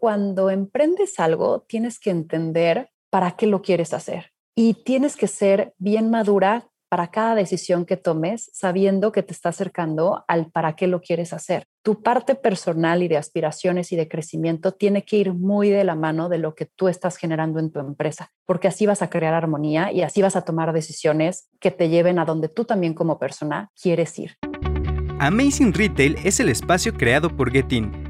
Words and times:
cuando 0.00 0.48
emprendes 0.48 1.20
algo, 1.20 1.60
tienes 1.68 2.00
que 2.00 2.08
entender 2.10 2.90
para 3.10 3.32
qué 3.32 3.46
lo 3.46 3.60
quieres 3.60 3.92
hacer 3.92 4.32
y 4.56 4.74
tienes 4.82 5.14
que 5.14 5.26
ser 5.26 5.74
bien 5.76 6.10
madura 6.10 6.70
para 6.88 7.08
cada 7.12 7.36
decisión 7.36 7.84
que 7.84 7.96
tomes, 7.96 8.50
sabiendo 8.52 9.12
que 9.12 9.22
te 9.22 9.32
está 9.32 9.50
acercando 9.50 10.24
al 10.26 10.50
para 10.50 10.74
qué 10.74 10.88
lo 10.88 11.00
quieres 11.00 11.32
hacer. 11.32 11.66
Tu 11.84 12.02
parte 12.02 12.34
personal 12.34 13.02
y 13.02 13.08
de 13.08 13.16
aspiraciones 13.16 13.92
y 13.92 13.96
de 13.96 14.08
crecimiento 14.08 14.72
tiene 14.72 15.04
que 15.04 15.18
ir 15.18 15.32
muy 15.32 15.70
de 15.70 15.84
la 15.84 15.94
mano 15.94 16.28
de 16.28 16.38
lo 16.38 16.56
que 16.56 16.66
tú 16.66 16.88
estás 16.88 17.16
generando 17.16 17.60
en 17.60 17.70
tu 17.70 17.78
empresa, 17.78 18.32
porque 18.44 18.66
así 18.66 18.86
vas 18.86 19.02
a 19.02 19.10
crear 19.10 19.34
armonía 19.34 19.92
y 19.92 20.02
así 20.02 20.20
vas 20.20 20.34
a 20.34 20.42
tomar 20.42 20.72
decisiones 20.72 21.48
que 21.60 21.70
te 21.70 21.90
lleven 21.90 22.18
a 22.18 22.24
donde 22.24 22.48
tú 22.48 22.64
también 22.64 22.94
como 22.94 23.20
persona 23.20 23.70
quieres 23.80 24.18
ir. 24.18 24.34
Amazing 25.20 25.74
Retail 25.74 26.16
es 26.24 26.40
el 26.40 26.48
espacio 26.48 26.94
creado 26.94 27.36
por 27.36 27.52
Getin, 27.52 28.09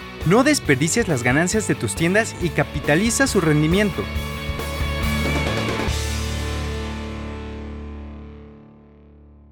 No 0.29 0.43
desperdicies 0.43 1.07
las 1.07 1.23
ganancias 1.23 1.67
de 1.67 1.73
tus 1.73 1.95
tiendas 1.95 2.35
y 2.43 2.49
capitaliza 2.49 3.25
su 3.25 3.41
rendimiento. 3.41 4.03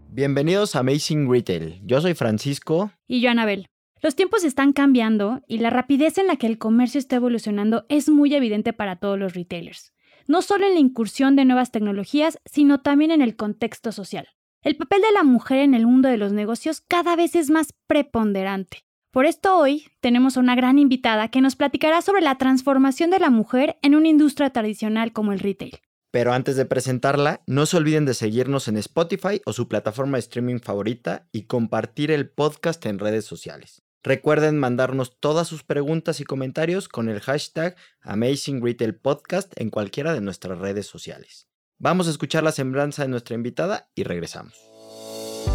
Bienvenidos 0.10 0.76
a 0.76 0.82
Amazing 0.82 1.28
Retail. 1.28 1.82
Yo 1.84 2.02
soy 2.02 2.14
Francisco. 2.14 2.92
Y 3.08 3.20
yo, 3.20 3.32
Anabel. 3.32 3.66
Los 4.04 4.16
tiempos 4.16 4.44
están 4.44 4.72
cambiando 4.72 5.42
y 5.48 5.58
la 5.58 5.72
rapidez 5.72 6.20
en 6.20 6.28
la 6.28 6.36
que 6.36 6.46
el 6.46 6.60
comercio 6.60 7.00
está 7.00 7.16
evolucionando 7.16 7.88
es 7.90 8.08
muy 8.08 8.36
evidente 8.36 8.72
para 8.72 8.98
todos 8.98 9.18
los 9.18 9.34
retailers. 9.34 9.92
No 10.28 10.44
solo 10.44 10.68
en 10.68 10.76
la 10.76 10.80
incursión 10.80 11.36
de 11.36 11.46
nuevas 11.46 11.72
tecnologías, 11.72 12.38
sino 12.46 12.80
también 12.82 13.10
en 13.10 13.24
el 13.24 13.36
contexto 13.36 13.92
social. 13.92 14.28
El 14.62 14.78
papel 14.78 15.02
de 15.02 15.14
la 15.14 15.24
mujer 15.24 15.62
en 15.62 15.74
el 15.74 15.88
mundo 15.88 16.10
de 16.10 16.18
los 16.18 16.32
negocios 16.32 16.82
cada 16.82 17.16
vez 17.16 17.36
es 17.36 17.50
más 17.50 17.74
preponderante. 17.88 18.84
Por 19.12 19.26
esto 19.26 19.58
hoy 19.58 19.88
tenemos 20.02 20.38
a 20.38 20.40
una 20.40 20.56
gran 20.56 20.78
invitada 20.78 21.30
que 21.30 21.42
nos 21.42 21.56
platicará 21.56 22.04
sobre 22.04 22.22
la 22.22 22.38
transformación 22.38 23.10
de 23.10 23.18
la 23.18 23.32
mujer 23.32 23.78
en 23.82 23.96
una 23.96 24.08
industria 24.08 24.52
tradicional 24.52 25.14
como 25.14 25.34
el 25.34 25.40
retail. 25.40 25.80
Pero 26.12 26.32
antes 26.32 26.56
de 26.56 26.66
presentarla, 26.66 27.42
no 27.48 27.66
se 27.66 27.78
olviden 27.78 28.06
de 28.06 28.14
seguirnos 28.14 28.68
en 28.68 28.78
Spotify 28.78 29.42
o 29.46 29.54
su 29.54 29.68
plataforma 29.68 30.18
de 30.18 30.22
streaming 30.22 30.60
favorita 30.60 31.28
y 31.32 31.44
compartir 31.44 32.12
el 32.12 32.30
podcast 32.30 32.86
en 32.86 33.00
redes 33.00 33.26
sociales. 33.26 33.82
Recuerden 34.04 34.60
mandarnos 34.60 35.20
todas 35.20 35.48
sus 35.48 35.64
preguntas 35.64 36.20
y 36.20 36.24
comentarios 36.24 36.88
con 36.88 37.10
el 37.10 37.20
hashtag 37.20 37.76
Amazing 38.02 38.64
Retail 38.64 38.96
Podcast 38.96 39.52
en 39.60 39.72
cualquiera 39.72 40.14
de 40.14 40.22
nuestras 40.22 40.60
redes 40.60 40.86
sociales. 40.86 41.48
Vamos 41.80 42.08
a 42.08 42.12
escuchar 42.12 42.44
la 42.44 42.52
semblanza 42.52 43.02
de 43.02 43.10
nuestra 43.10 43.36
invitada 43.36 43.90
y 43.96 44.04
regresamos. 44.04 44.69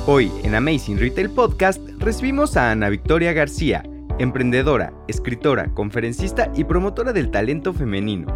Hoy 0.07 0.31
en 0.43 0.55
Amazing 0.55 0.99
Retail 0.99 1.31
Podcast 1.31 1.81
recibimos 1.99 2.57
a 2.57 2.71
Ana 2.71 2.89
Victoria 2.89 3.33
García, 3.33 3.83
emprendedora, 4.19 4.93
escritora, 5.09 5.71
conferencista 5.75 6.53
y 6.55 6.65
promotora 6.65 7.13
del 7.13 7.31
talento 7.31 7.73
femenino. 7.73 8.27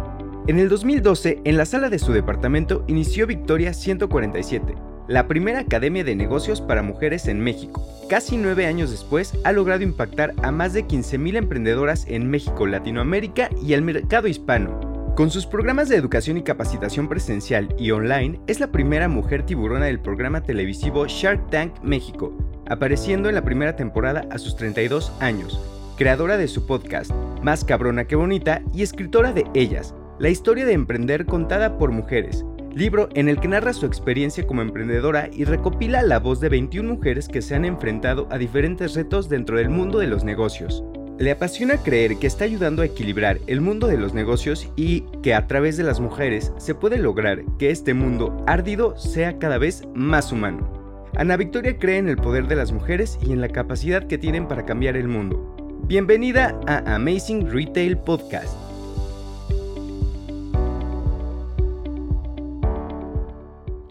En 0.47 0.59
el 0.59 0.69
2012, 0.69 1.41
en 1.43 1.57
la 1.57 1.65
sala 1.65 1.89
de 1.89 1.99
su 1.99 2.11
departamento 2.11 2.83
inició 2.87 3.27
Victoria 3.27 3.73
147, 3.73 4.75
la 5.07 5.27
primera 5.27 5.59
academia 5.59 6.03
de 6.03 6.15
negocios 6.15 6.61
para 6.61 6.81
mujeres 6.81 7.27
en 7.27 7.39
México. 7.39 7.85
Casi 8.09 8.37
nueve 8.37 8.65
años 8.65 8.91
después, 8.91 9.33
ha 9.43 9.51
logrado 9.51 9.83
impactar 9.83 10.33
a 10.41 10.51
más 10.51 10.73
de 10.73 10.85
15.000 10.85 11.37
emprendedoras 11.37 12.05
en 12.07 12.29
México, 12.29 12.65
Latinoamérica 12.65 13.49
y 13.61 13.73
el 13.73 13.83
mercado 13.83 14.27
hispano. 14.27 14.98
Con 15.19 15.31
sus 15.31 15.45
programas 15.45 15.89
de 15.89 15.97
educación 15.97 16.37
y 16.37 16.43
capacitación 16.43 17.09
presencial 17.09 17.75
y 17.77 17.91
online, 17.91 18.39
es 18.47 18.61
la 18.61 18.71
primera 18.71 19.09
mujer 19.09 19.45
tiburona 19.45 19.87
del 19.87 19.99
programa 19.99 20.43
televisivo 20.43 21.07
Shark 21.07 21.49
Tank 21.49 21.73
México, 21.83 22.37
apareciendo 22.69 23.27
en 23.27 23.35
la 23.35 23.43
primera 23.43 23.75
temporada 23.75 24.25
a 24.31 24.37
sus 24.37 24.55
32 24.55 25.11
años, 25.19 25.59
creadora 25.97 26.37
de 26.37 26.47
su 26.47 26.65
podcast, 26.65 27.11
Más 27.43 27.65
cabrona 27.65 28.05
que 28.05 28.15
bonita, 28.15 28.61
y 28.73 28.81
escritora 28.81 29.33
de 29.33 29.43
Ellas, 29.53 29.93
la 30.19 30.29
historia 30.29 30.63
de 30.63 30.71
emprender 30.71 31.25
contada 31.25 31.77
por 31.77 31.91
mujeres, 31.91 32.45
libro 32.73 33.09
en 33.13 33.27
el 33.27 33.41
que 33.41 33.49
narra 33.49 33.73
su 33.73 33.85
experiencia 33.85 34.47
como 34.47 34.61
emprendedora 34.61 35.29
y 35.33 35.43
recopila 35.43 36.01
la 36.01 36.19
voz 36.19 36.39
de 36.39 36.47
21 36.47 36.93
mujeres 36.93 37.27
que 37.27 37.41
se 37.41 37.55
han 37.55 37.65
enfrentado 37.65 38.29
a 38.31 38.37
diferentes 38.37 38.95
retos 38.95 39.27
dentro 39.27 39.57
del 39.57 39.67
mundo 39.67 39.99
de 39.99 40.07
los 40.07 40.23
negocios. 40.23 40.81
Le 41.19 41.31
apasiona 41.31 41.75
creer 41.75 42.15
que 42.15 42.27
está 42.27 42.45
ayudando 42.45 42.81
a 42.81 42.85
equilibrar 42.85 43.39
el 43.45 43.59
mundo 43.59 43.87
de 43.87 43.97
los 43.97 44.13
negocios 44.13 44.71
y 44.77 45.01
que 45.21 45.33
a 45.33 45.47
través 45.47 45.75
de 45.75 45.83
las 45.83 45.99
mujeres 45.99 46.53
se 46.57 46.75
puede 46.75 46.97
lograr 46.97 47.43
que 47.57 47.71
este 47.71 47.93
mundo 47.93 48.41
árdido 48.47 48.97
sea 48.97 49.37
cada 49.37 49.57
vez 49.57 49.83
más 49.93 50.31
humano. 50.31 51.09
Ana 51.17 51.35
Victoria 51.35 51.77
cree 51.77 51.97
en 51.97 52.07
el 52.07 52.15
poder 52.15 52.47
de 52.47 52.55
las 52.55 52.71
mujeres 52.71 53.19
y 53.21 53.33
en 53.33 53.41
la 53.41 53.49
capacidad 53.49 54.07
que 54.07 54.17
tienen 54.17 54.47
para 54.47 54.65
cambiar 54.65 54.95
el 54.95 55.09
mundo. 55.09 55.57
Bienvenida 55.83 56.57
a 56.67 56.95
Amazing 56.95 57.51
Retail 57.51 57.97
Podcast. 57.97 58.57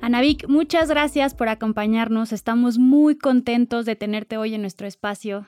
Anavik, 0.00 0.48
muchas 0.48 0.88
gracias 0.88 1.34
por 1.34 1.50
acompañarnos. 1.50 2.32
Estamos 2.32 2.78
muy 2.78 3.18
contentos 3.18 3.84
de 3.84 3.96
tenerte 3.96 4.38
hoy 4.38 4.54
en 4.54 4.62
nuestro 4.62 4.86
espacio. 4.86 5.46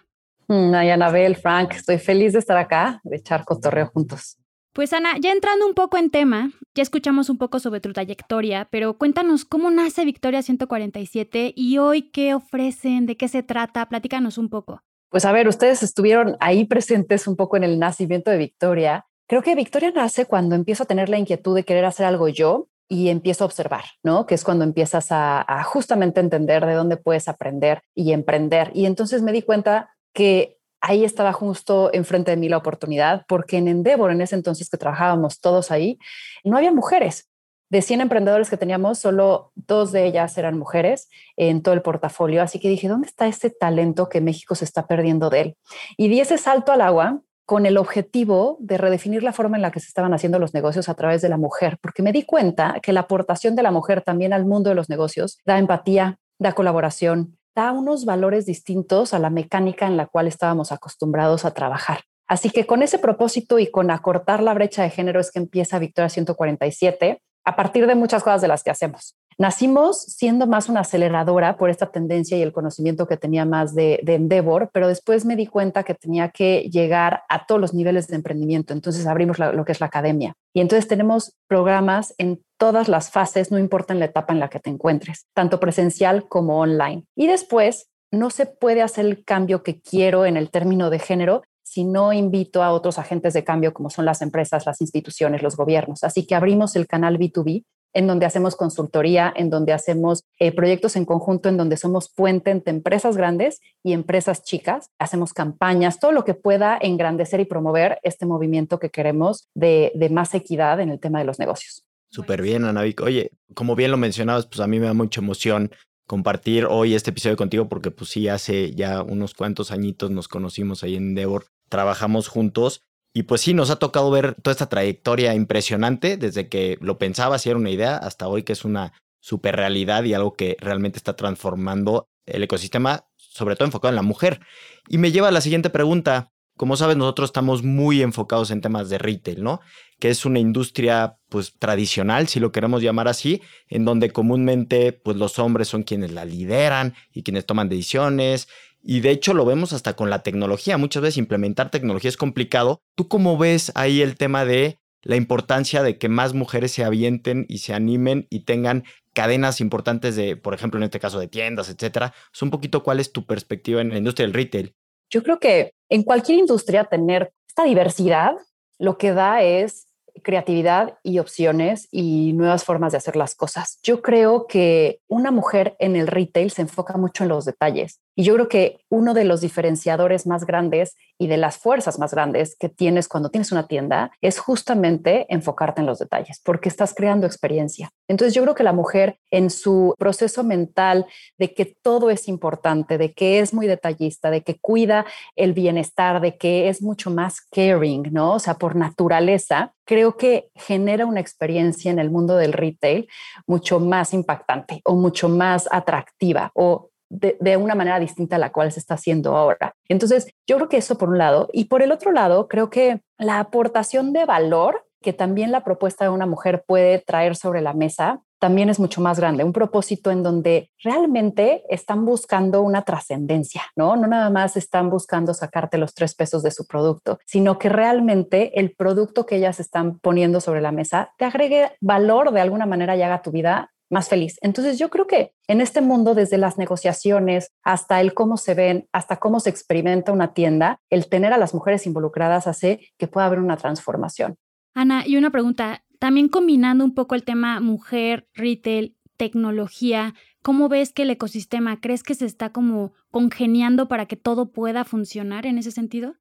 Mm, 0.50 0.74
ay, 0.74 0.90
Anabel, 0.90 1.36
Frank, 1.36 1.74
estoy 1.74 1.98
feliz 1.98 2.32
de 2.32 2.40
estar 2.40 2.56
acá, 2.56 3.00
de 3.04 3.18
echar 3.18 3.44
cotorreo 3.44 3.86
juntos. 3.86 4.36
Pues 4.72 4.92
Ana, 4.92 5.10
ya 5.20 5.30
entrando 5.30 5.64
un 5.64 5.74
poco 5.74 5.96
en 5.96 6.10
tema, 6.10 6.50
ya 6.74 6.82
escuchamos 6.82 7.30
un 7.30 7.38
poco 7.38 7.60
sobre 7.60 7.80
tu 7.80 7.92
trayectoria, 7.92 8.66
pero 8.68 8.98
cuéntanos 8.98 9.44
cómo 9.44 9.70
nace 9.70 10.04
Victoria 10.04 10.42
147 10.42 11.52
y 11.54 11.78
hoy 11.78 12.10
qué 12.10 12.34
ofrecen, 12.34 13.06
de 13.06 13.16
qué 13.16 13.28
se 13.28 13.44
trata, 13.44 13.88
platícanos 13.88 14.38
un 14.38 14.48
poco. 14.48 14.82
Pues 15.08 15.24
a 15.24 15.30
ver, 15.30 15.46
ustedes 15.46 15.84
estuvieron 15.84 16.36
ahí 16.40 16.64
presentes 16.64 17.28
un 17.28 17.36
poco 17.36 17.56
en 17.56 17.62
el 17.62 17.78
nacimiento 17.78 18.32
de 18.32 18.38
Victoria. 18.38 19.06
Creo 19.28 19.42
que 19.42 19.54
Victoria 19.54 19.92
nace 19.94 20.26
cuando 20.26 20.56
empiezo 20.56 20.82
a 20.82 20.86
tener 20.86 21.08
la 21.08 21.18
inquietud 21.18 21.54
de 21.54 21.64
querer 21.64 21.84
hacer 21.84 22.06
algo 22.06 22.26
yo 22.28 22.66
y 22.88 23.08
empiezo 23.08 23.44
a 23.44 23.46
observar, 23.46 23.84
¿no? 24.02 24.26
Que 24.26 24.34
es 24.34 24.42
cuando 24.42 24.64
empiezas 24.64 25.08
a, 25.10 25.62
justamente 25.62 26.18
entender 26.18 26.66
de 26.66 26.74
dónde 26.74 26.96
puedes 26.96 27.28
aprender 27.28 27.82
y 27.94 28.10
emprender. 28.12 28.72
Y 28.74 28.86
entonces 28.86 29.22
me 29.22 29.30
di 29.30 29.42
cuenta 29.42 29.90
que 30.12 30.59
ahí 30.81 31.04
estaba 31.04 31.32
justo 31.32 31.91
enfrente 31.93 32.31
de 32.31 32.37
mí 32.37 32.48
la 32.48 32.56
oportunidad, 32.56 33.25
porque 33.28 33.59
en 33.59 33.69
Endeavor, 33.69 34.10
en 34.10 34.22
ese 34.22 34.34
entonces 34.34 34.71
que 34.71 34.78
trabajábamos 34.78 35.41
todos 35.41 35.71
ahí, 35.71 35.98
no 36.44 36.56
había 36.56 36.72
mujeres. 36.72 37.28
De 37.69 37.82
100 37.82 38.00
emprendedores 38.00 38.50
que 38.50 38.56
teníamos, 38.56 38.98
solo 38.98 39.53
dos 39.54 39.93
de 39.93 40.04
ellas 40.04 40.37
eran 40.37 40.59
mujeres 40.59 41.09
en 41.37 41.62
todo 41.62 41.72
el 41.72 41.82
portafolio. 41.82 42.43
Así 42.43 42.59
que 42.59 42.69
dije, 42.69 42.88
¿dónde 42.88 43.06
está 43.06 43.28
este 43.28 43.50
talento 43.50 44.09
que 44.09 44.21
México 44.21 44.56
se 44.56 44.65
está 44.65 44.88
perdiendo 44.88 45.31
de 45.31 45.41
él? 45.41 45.56
Y 45.97 46.09
di 46.09 46.21
ese 46.21 46.37
salto 46.37 46.72
al 46.72 46.81
agua 46.81 47.21
con 47.47 47.66
el 47.66 47.78
objetivo 47.78 48.56
de 48.60 48.78
redefinir 48.78 49.22
la 49.22 49.32
forma 49.32 49.56
en 49.56 49.62
la 49.62 49.71
que 49.71 49.81
se 49.81 49.87
estaban 49.87 50.15
haciendo 50.15 50.38
los 50.38 50.54
negocios 50.54 50.88
a 50.88 50.94
través 50.94 51.21
de 51.21 51.28
la 51.28 51.37
mujer, 51.37 51.78
porque 51.81 52.03
me 52.03 52.12
di 52.12 52.25
cuenta 52.25 52.78
que 52.81 52.92
la 52.92 53.00
aportación 53.00 53.56
de 53.56 53.62
la 53.62 53.72
mujer 53.72 54.03
también 54.03 54.32
al 54.32 54.47
mundo 54.47 54.71
de 54.71 54.77
los 54.77 54.88
negocios 54.88 55.38
da 55.44 55.59
empatía, 55.59 56.19
da 56.38 56.53
colaboración, 56.53 57.39
da 57.54 57.72
unos 57.72 58.04
valores 58.04 58.46
distintos 58.46 59.14
a 59.14 59.18
la 59.18 59.30
mecánica 59.30 59.86
en 59.86 59.96
la 59.96 60.06
cual 60.06 60.26
estábamos 60.26 60.72
acostumbrados 60.72 61.44
a 61.44 61.52
trabajar. 61.52 62.00
Así 62.28 62.50
que 62.50 62.64
con 62.64 62.82
ese 62.82 62.98
propósito 62.98 63.58
y 63.58 63.70
con 63.70 63.90
acortar 63.90 64.42
la 64.42 64.54
brecha 64.54 64.82
de 64.82 64.90
género 64.90 65.18
es 65.20 65.32
que 65.32 65.40
empieza 65.40 65.80
Victoria 65.80 66.08
147 66.08 67.20
a 67.44 67.56
partir 67.56 67.86
de 67.86 67.94
muchas 67.94 68.22
cosas 68.22 68.41
de 68.41 68.48
las 68.48 68.62
que 68.62 68.70
hacemos. 68.70 69.16
Nacimos 69.38 70.02
siendo 70.02 70.47
más 70.47 70.68
una 70.68 70.80
aceleradora 70.80 71.56
por 71.56 71.70
esta 71.70 71.91
tendencia 71.91 72.36
y 72.36 72.42
el 72.42 72.52
conocimiento 72.52 73.08
que 73.08 73.16
tenía 73.16 73.47
más 73.47 73.74
de, 73.74 74.00
Endeavor, 74.06 74.68
pero 74.70 74.86
después 74.86 75.24
me 75.24 75.34
di 75.34 75.46
cuenta 75.46 75.82
que 75.82 75.94
tenía 75.94 76.28
que 76.28 76.68
llegar 76.70 77.22
a 77.30 77.46
todos 77.46 77.60
los 77.60 77.72
niveles 77.72 78.06
de 78.06 78.16
emprendimiento. 78.16 78.74
Entonces 78.74 79.06
abrimos 79.06 79.38
lo 79.38 79.64
que 79.64 79.72
es 79.72 79.80
la 79.80 79.86
academia. 79.86 80.34
Y 80.53 80.60
entonces 80.60 80.86
tenemos 80.86 81.34
programas 81.48 82.14
en 82.18 82.42
todas 82.60 82.89
las 82.89 83.10
fases, 83.10 83.51
no 83.51 83.59
importa 83.59 83.95
en 83.95 84.01
la 84.01 84.04
etapa 84.04 84.34
en 84.34 84.39
la 84.39 84.51
que 84.51 84.60
te 84.60 84.68
encuentres, 84.68 85.27
tanto 85.33 85.59
presencial 85.59 86.28
como 86.28 86.60
online. 86.60 87.07
Y 87.16 87.27
después 87.27 87.89
no 88.12 88.28
se 88.28 88.45
puede 88.45 88.83
hacer 88.83 89.07
el 89.07 89.24
cambio 89.24 89.62
que 89.62 89.80
quiero 89.80 90.27
en 90.27 90.36
el 90.36 90.51
término 90.51 90.91
de 90.91 90.98
género 90.98 91.42
si 91.62 91.84
no 91.84 92.12
invito 92.12 92.62
a 92.62 92.72
otros 92.72 92.98
agentes 92.98 93.33
de 93.33 93.45
cambio 93.45 93.72
como 93.72 93.89
son 93.89 94.04
las 94.04 94.21
empresas, 94.21 94.66
las 94.66 94.83
instituciones, 94.83 95.42
los 95.42 95.57
gobiernos. 95.57 96.04
Así 96.04 96.27
que 96.27 96.34
abrimos 96.34 96.77
el 96.77 96.86
canal 96.86 97.18
B2B 97.18 97.65
en 97.95 98.07
donde 98.07 98.27
hacemos 98.27 98.57
consultoría, 98.57 99.33
en 99.34 99.48
donde 99.48 99.72
hacemos 99.72 100.24
eh, 100.39 100.53
proyectos 100.53 100.97
en 100.97 101.06
conjunto, 101.06 101.48
en 101.48 101.56
donde 101.56 101.78
somos 101.78 102.13
puente 102.13 102.51
entre 102.51 102.74
empresas 102.74 103.16
grandes 103.16 103.60
y 103.83 103.95
empresas 103.95 104.42
chicas. 104.42 104.91
Hacemos 104.98 105.33
campañas, 105.33 105.98
todo 105.98 106.13
lo 106.13 106.24
que 106.24 106.34
pueda 106.34 106.78
engrandecer 106.80 107.41
y 107.41 107.47
promover 107.47 107.98
este 108.03 108.27
movimiento 108.27 108.78
que 108.78 108.91
queremos 108.91 109.48
de, 109.54 109.92
de 109.95 110.10
más 110.10 110.34
equidad 110.34 110.80
en 110.80 110.91
el 110.91 111.01
tema 111.01 111.21
de 111.21 111.24
los 111.24 111.39
negocios. 111.39 111.86
Súper 112.10 112.42
bien, 112.42 112.65
Anavik. 112.65 113.01
Oye, 113.03 113.30
como 113.54 113.77
bien 113.77 113.91
lo 113.91 113.97
mencionabas, 113.97 114.47
pues 114.47 114.60
a 114.60 114.66
mí 114.66 114.80
me 114.80 114.86
da 114.86 114.95
mucha 114.95 115.21
emoción 115.21 115.71
compartir 116.07 116.66
hoy 116.66 116.95
este 116.95 117.10
episodio 117.10 117.36
contigo 117.36 117.68
porque 117.68 117.92
pues 117.92 118.10
sí, 118.10 118.27
hace 118.27 118.74
ya 118.74 119.03
unos 119.03 119.33
cuantos 119.34 119.71
añitos 119.71 120.10
nos 120.10 120.27
conocimos 120.27 120.83
ahí 120.83 120.97
en 120.97 121.10
Endeavor, 121.10 121.47
trabajamos 121.68 122.27
juntos 122.27 122.83
y 123.15 123.24
pues 123.24 123.41
sí, 123.42 123.54
nos 123.54 123.71
ha 123.71 123.77
tocado 123.77 124.10
ver 124.10 124.34
toda 124.34 124.51
esta 124.53 124.68
trayectoria 124.68 125.34
impresionante 125.34 126.16
desde 126.16 126.48
que 126.48 126.78
lo 126.80 126.98
pensaba 126.98 127.39
si 127.39 127.48
era 127.48 127.59
una 127.59 127.71
idea 127.71 127.97
hasta 127.97 128.27
hoy 128.27 128.42
que 128.42 128.54
es 128.54 128.65
una 128.65 128.92
super 129.21 129.54
realidad 129.54 130.03
y 130.03 130.15
algo 130.15 130.33
que 130.33 130.56
realmente 130.60 130.98
está 130.98 131.15
transformando 131.15 132.09
el 132.27 132.42
ecosistema, 132.42 133.04
sobre 133.16 133.54
todo 133.54 133.66
enfocado 133.66 133.91
en 133.91 133.97
la 133.97 134.03
mujer. 134.03 134.41
Y 134.89 134.98
me 134.98 135.13
lleva 135.13 135.28
a 135.28 135.33
la 135.33 135.41
siguiente 135.41 135.71
pregunta. 135.71 136.33
Como 136.56 136.77
sabes, 136.77 136.97
nosotros 136.97 137.28
estamos 137.28 137.63
muy 137.63 138.03
enfocados 138.03 138.51
en 138.51 138.60
temas 138.60 138.89
de 138.91 138.98
retail, 138.98 139.42
¿no? 139.42 139.60
Que 140.00 140.08
es 140.08 140.24
una 140.24 140.41
industria 140.41 141.18
pues 141.28 141.54
tradicional, 141.58 142.26
si 142.26 142.41
lo 142.41 142.50
queremos 142.50 142.82
llamar 142.82 143.06
así, 143.06 143.42
en 143.68 143.84
donde 143.84 144.10
comúnmente 144.10 144.92
pues 144.92 145.16
los 145.16 145.38
hombres 145.38 145.68
son 145.68 145.84
quienes 145.84 146.10
la 146.10 146.24
lideran 146.24 146.94
y 147.12 147.22
quienes 147.22 147.47
toman 147.47 147.68
decisiones 147.68 148.48
y 148.82 149.00
de 149.00 149.10
hecho 149.10 149.34
lo 149.34 149.44
vemos 149.44 149.72
hasta 149.72 149.94
con 149.94 150.10
la 150.10 150.22
tecnología. 150.22 150.78
Muchas 150.78 151.02
veces 151.02 151.18
implementar 151.18 151.70
tecnología 151.70 152.08
es 152.08 152.16
complicado. 152.16 152.82
¿Tú 152.94 153.08
cómo 153.08 153.36
ves 153.36 153.72
ahí 153.74 154.00
el 154.02 154.16
tema 154.16 154.44
de 154.44 154.78
la 155.02 155.16
importancia 155.16 155.82
de 155.82 155.98
que 155.98 156.08
más 156.08 156.34
mujeres 156.34 156.72
se 156.72 156.84
avienten 156.84 157.46
y 157.48 157.58
se 157.58 157.74
animen 157.74 158.26
y 158.30 158.44
tengan 158.44 158.84
cadenas 159.14 159.60
importantes 159.60 160.16
de, 160.16 160.36
por 160.36 160.54
ejemplo, 160.54 160.78
en 160.78 160.84
este 160.84 161.00
caso 161.00 161.18
de 161.18 161.28
tiendas, 161.28 161.68
etcétera? 161.68 162.14
Es 162.32 162.42
un 162.42 162.50
poquito 162.50 162.82
cuál 162.82 163.00
es 163.00 163.12
tu 163.12 163.26
perspectiva 163.26 163.80
en 163.80 163.91
la 163.91 163.98
industria 163.98 164.26
del 164.26 164.34
retail. 164.34 164.74
Yo 165.10 165.22
creo 165.22 165.38
que 165.38 165.72
en 165.88 166.03
cualquier 166.03 166.38
industria 166.38 166.84
tener 166.84 167.32
esta 167.48 167.64
diversidad 167.64 168.34
lo 168.78 168.96
que 168.96 169.12
da 169.12 169.42
es 169.42 169.88
creatividad 170.22 170.98
y 171.03 171.18
opciones 171.18 171.89
y 171.91 172.33
nuevas 172.33 172.65
formas 172.65 172.92
de 172.92 172.98
hacer 172.98 173.16
las 173.16 173.34
cosas. 173.34 173.78
Yo 173.83 174.03
creo 174.03 174.47
que 174.47 175.01
una 175.09 175.30
mujer 175.30 175.77
en 175.78 175.97
el 175.97 176.07
retail 176.07 176.51
se 176.51 176.62
enfoca 176.62 176.97
mucho 176.97 177.24
en 177.24 177.28
los 177.28 177.45
detalles 177.45 178.01
y 178.16 178.24
yo 178.24 178.34
creo 178.34 178.48
que 178.48 178.78
uno 178.89 179.15
de 179.15 179.24
los 179.24 179.41
diferenciadores 179.41 180.27
más 180.27 180.45
grandes 180.45 180.97
y 181.18 181.27
de 181.27 181.36
las 181.36 181.59
fuerzas 181.59 181.98
más 181.98 182.12
grandes 182.12 182.57
que 182.57 182.68
tienes 182.68 183.09
cuando 183.09 183.30
tienes 183.30 183.53
una 183.53 183.66
tienda 183.66 184.10
es 184.21 184.39
justamente 184.39 185.27
enfocarte 185.28 185.80
en 185.80 185.86
los 185.86 185.98
detalles, 185.98 186.41
porque 186.45 186.68
estás 186.68 186.95
creando 186.95 187.27
experiencia. 187.27 187.91
Entonces 188.09 188.34
yo 188.34 188.42
creo 188.42 188.54
que 188.54 188.62
la 188.62 188.72
mujer 188.72 189.18
en 189.30 189.51
su 189.51 189.95
proceso 189.98 190.42
mental 190.42 191.07
de 191.39 191.54
que 191.54 191.77
todo 191.83 192.10
es 192.10 192.27
importante, 192.27 192.98
de 192.98 193.12
que 193.12 193.39
es 193.41 193.54
muy 193.54 193.66
detallista, 193.66 194.30
de 194.30 194.42
que 194.42 194.59
cuida 194.59 195.06
el 195.36 195.53
bienestar, 195.53 196.21
de 196.21 196.36
que 196.36 196.68
es 196.68 196.83
mucho 196.83 197.10
más 197.10 197.41
caring, 197.41 198.09
¿no? 198.13 198.34
O 198.34 198.39
sea, 198.39 198.54
por 198.54 198.77
naturaleza, 198.77 199.74
creo 199.84 200.16
que 200.16 200.51
genera 200.54 201.06
una 201.06 201.21
experiencia 201.21 201.91
en 201.91 201.98
el 201.98 202.10
mundo 202.10 202.36
del 202.36 202.53
retail 202.53 203.09
mucho 203.47 203.80
más 203.80 204.15
impactante 204.15 204.80
o 204.84 204.95
mucho 204.95 205.28
más 205.28 205.68
atractiva 205.71 206.51
o 206.54 206.90
de, 207.10 207.57
una 207.57 207.74
manera 207.74 207.98
distinta 207.98 208.36
a 208.36 208.39
la 208.39 208.53
cual 208.53 208.72
se 208.72 208.80
está 208.80 208.95
haciendo 208.95 209.36
ahora. 209.36 209.74
Entonces, 209.89 210.33
yo 210.47 210.57
creo 210.57 210.68
que 210.68 210.78
eso 210.78 210.97
por 210.97 211.10
un 211.10 211.18
lado. 211.18 211.48
Y 211.53 211.65
por 211.65 211.83
el 211.83 211.92
otro 211.92 212.12
lado, 212.12 212.48
creo 212.48 212.71
que 212.71 213.01
la 213.18 213.41
aportación 213.41 214.12
de 214.12 214.24
valor 214.24 214.86
que 215.03 215.12
también 215.12 215.51
la 215.51 215.65
propuesta 215.65 216.04
de 216.04 216.10
una 216.10 216.27
mujer 216.27 216.62
puede 216.66 216.98
traer 216.98 217.34
sobre 217.34 217.62
la 217.62 217.72
mesa 217.72 218.22
también 218.39 218.71
es 218.71 218.80
mucho 218.80 219.03
más 219.03 219.21
grande, 219.21 219.45
un 219.45 219.53
propósito 219.53 220.10
en 220.10 220.22
donde 220.22 220.71
realmente 220.83 221.62
están 221.68 222.07
buscando 222.07 222.62
una 222.62 222.83
trascendencia, 222.83 223.63
¿no? 223.77 223.97
No 223.97 224.06
nada 224.06 224.30
más 224.30 224.56
están 224.56 224.89
buscando 224.89 225.34
sacarte 225.34 225.77
los 225.77 225.95
tres 225.95 226.15
pesos 226.15 226.42
de 226.42 226.51
su 226.51 226.66
producto, 226.66 227.18
sino 227.27 227.59
que 227.59 227.68
realmente 227.68 228.59
el 228.59 228.74
producto 228.74 229.27
que 229.27 229.36
ellas 229.36 229.60
están 229.60 229.98
poniendo 229.98 230.41
sobre 230.41 230.63
la 230.63 230.72
mesa 230.72 231.13
te 231.18 231.27
agregue 231.27 231.72
valor 231.83 232.33
de 232.33 232.41
alguna 232.41 232.65
manera 232.65 232.97
y 232.97 233.03
haga 233.03 233.21
tu 233.21 233.30
vida 233.30 233.71
más 233.91 234.09
feliz. 234.09 234.39
Entonces 234.41 234.78
yo 234.78 234.89
creo 234.89 235.07
que 235.07 235.34
en 235.48 235.60
este 235.60 235.81
mundo, 235.81 236.15
desde 236.15 236.39
las 236.39 236.57
negociaciones 236.57 237.53
hasta 237.63 238.01
el 238.01 238.15
cómo 238.15 238.37
se 238.37 238.54
ven, 238.54 238.89
hasta 238.92 239.16
cómo 239.16 239.41
se 239.41 239.51
experimenta 239.51 240.13
una 240.13 240.33
tienda, 240.33 240.81
el 240.89 241.09
tener 241.09 241.33
a 241.33 241.39
las 241.39 241.53
mujeres 241.53 241.87
involucradas 241.87 242.47
hace 242.47 242.92
que 242.97 243.09
pueda 243.09 243.27
haber 243.27 243.41
una 243.41 243.57
transformación. 243.57 244.37
Ana, 244.75 245.07
y 245.07 245.16
una 245.16 245.31
pregunta, 245.31 245.84
también 245.98 246.28
combinando 246.28 246.84
un 246.84 246.95
poco 246.95 247.15
el 247.15 247.25
tema 247.25 247.60
mujer, 247.60 248.28
retail, 248.33 248.97
tecnología, 249.16 250.15
¿cómo 250.42 250.69
ves 250.69 250.92
que 250.92 251.03
el 251.03 251.10
ecosistema, 251.10 251.81
crees 251.81 252.03
que 252.03 252.15
se 252.15 252.25
está 252.25 252.53
como 252.53 252.92
congeniando 253.10 253.89
para 253.89 254.07
que 254.07 254.16
todo 254.16 254.53
pueda 254.53 254.84
funcionar 254.84 255.45
en 255.45 255.59
ese 255.59 255.72
sentido? 255.72 256.14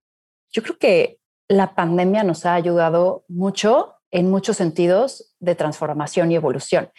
Yo 0.51 0.63
creo 0.63 0.77
que 0.77 1.19
la 1.47 1.75
pandemia 1.75 2.23
nos 2.23 2.45
ha 2.45 2.55
ayudado 2.55 3.23
mucho 3.29 3.95
en 4.11 4.29
muchos 4.29 4.57
sentidos 4.57 5.33
de 5.39 5.55
transformación 5.55 6.31
y 6.31 6.35
evolución. 6.35 6.89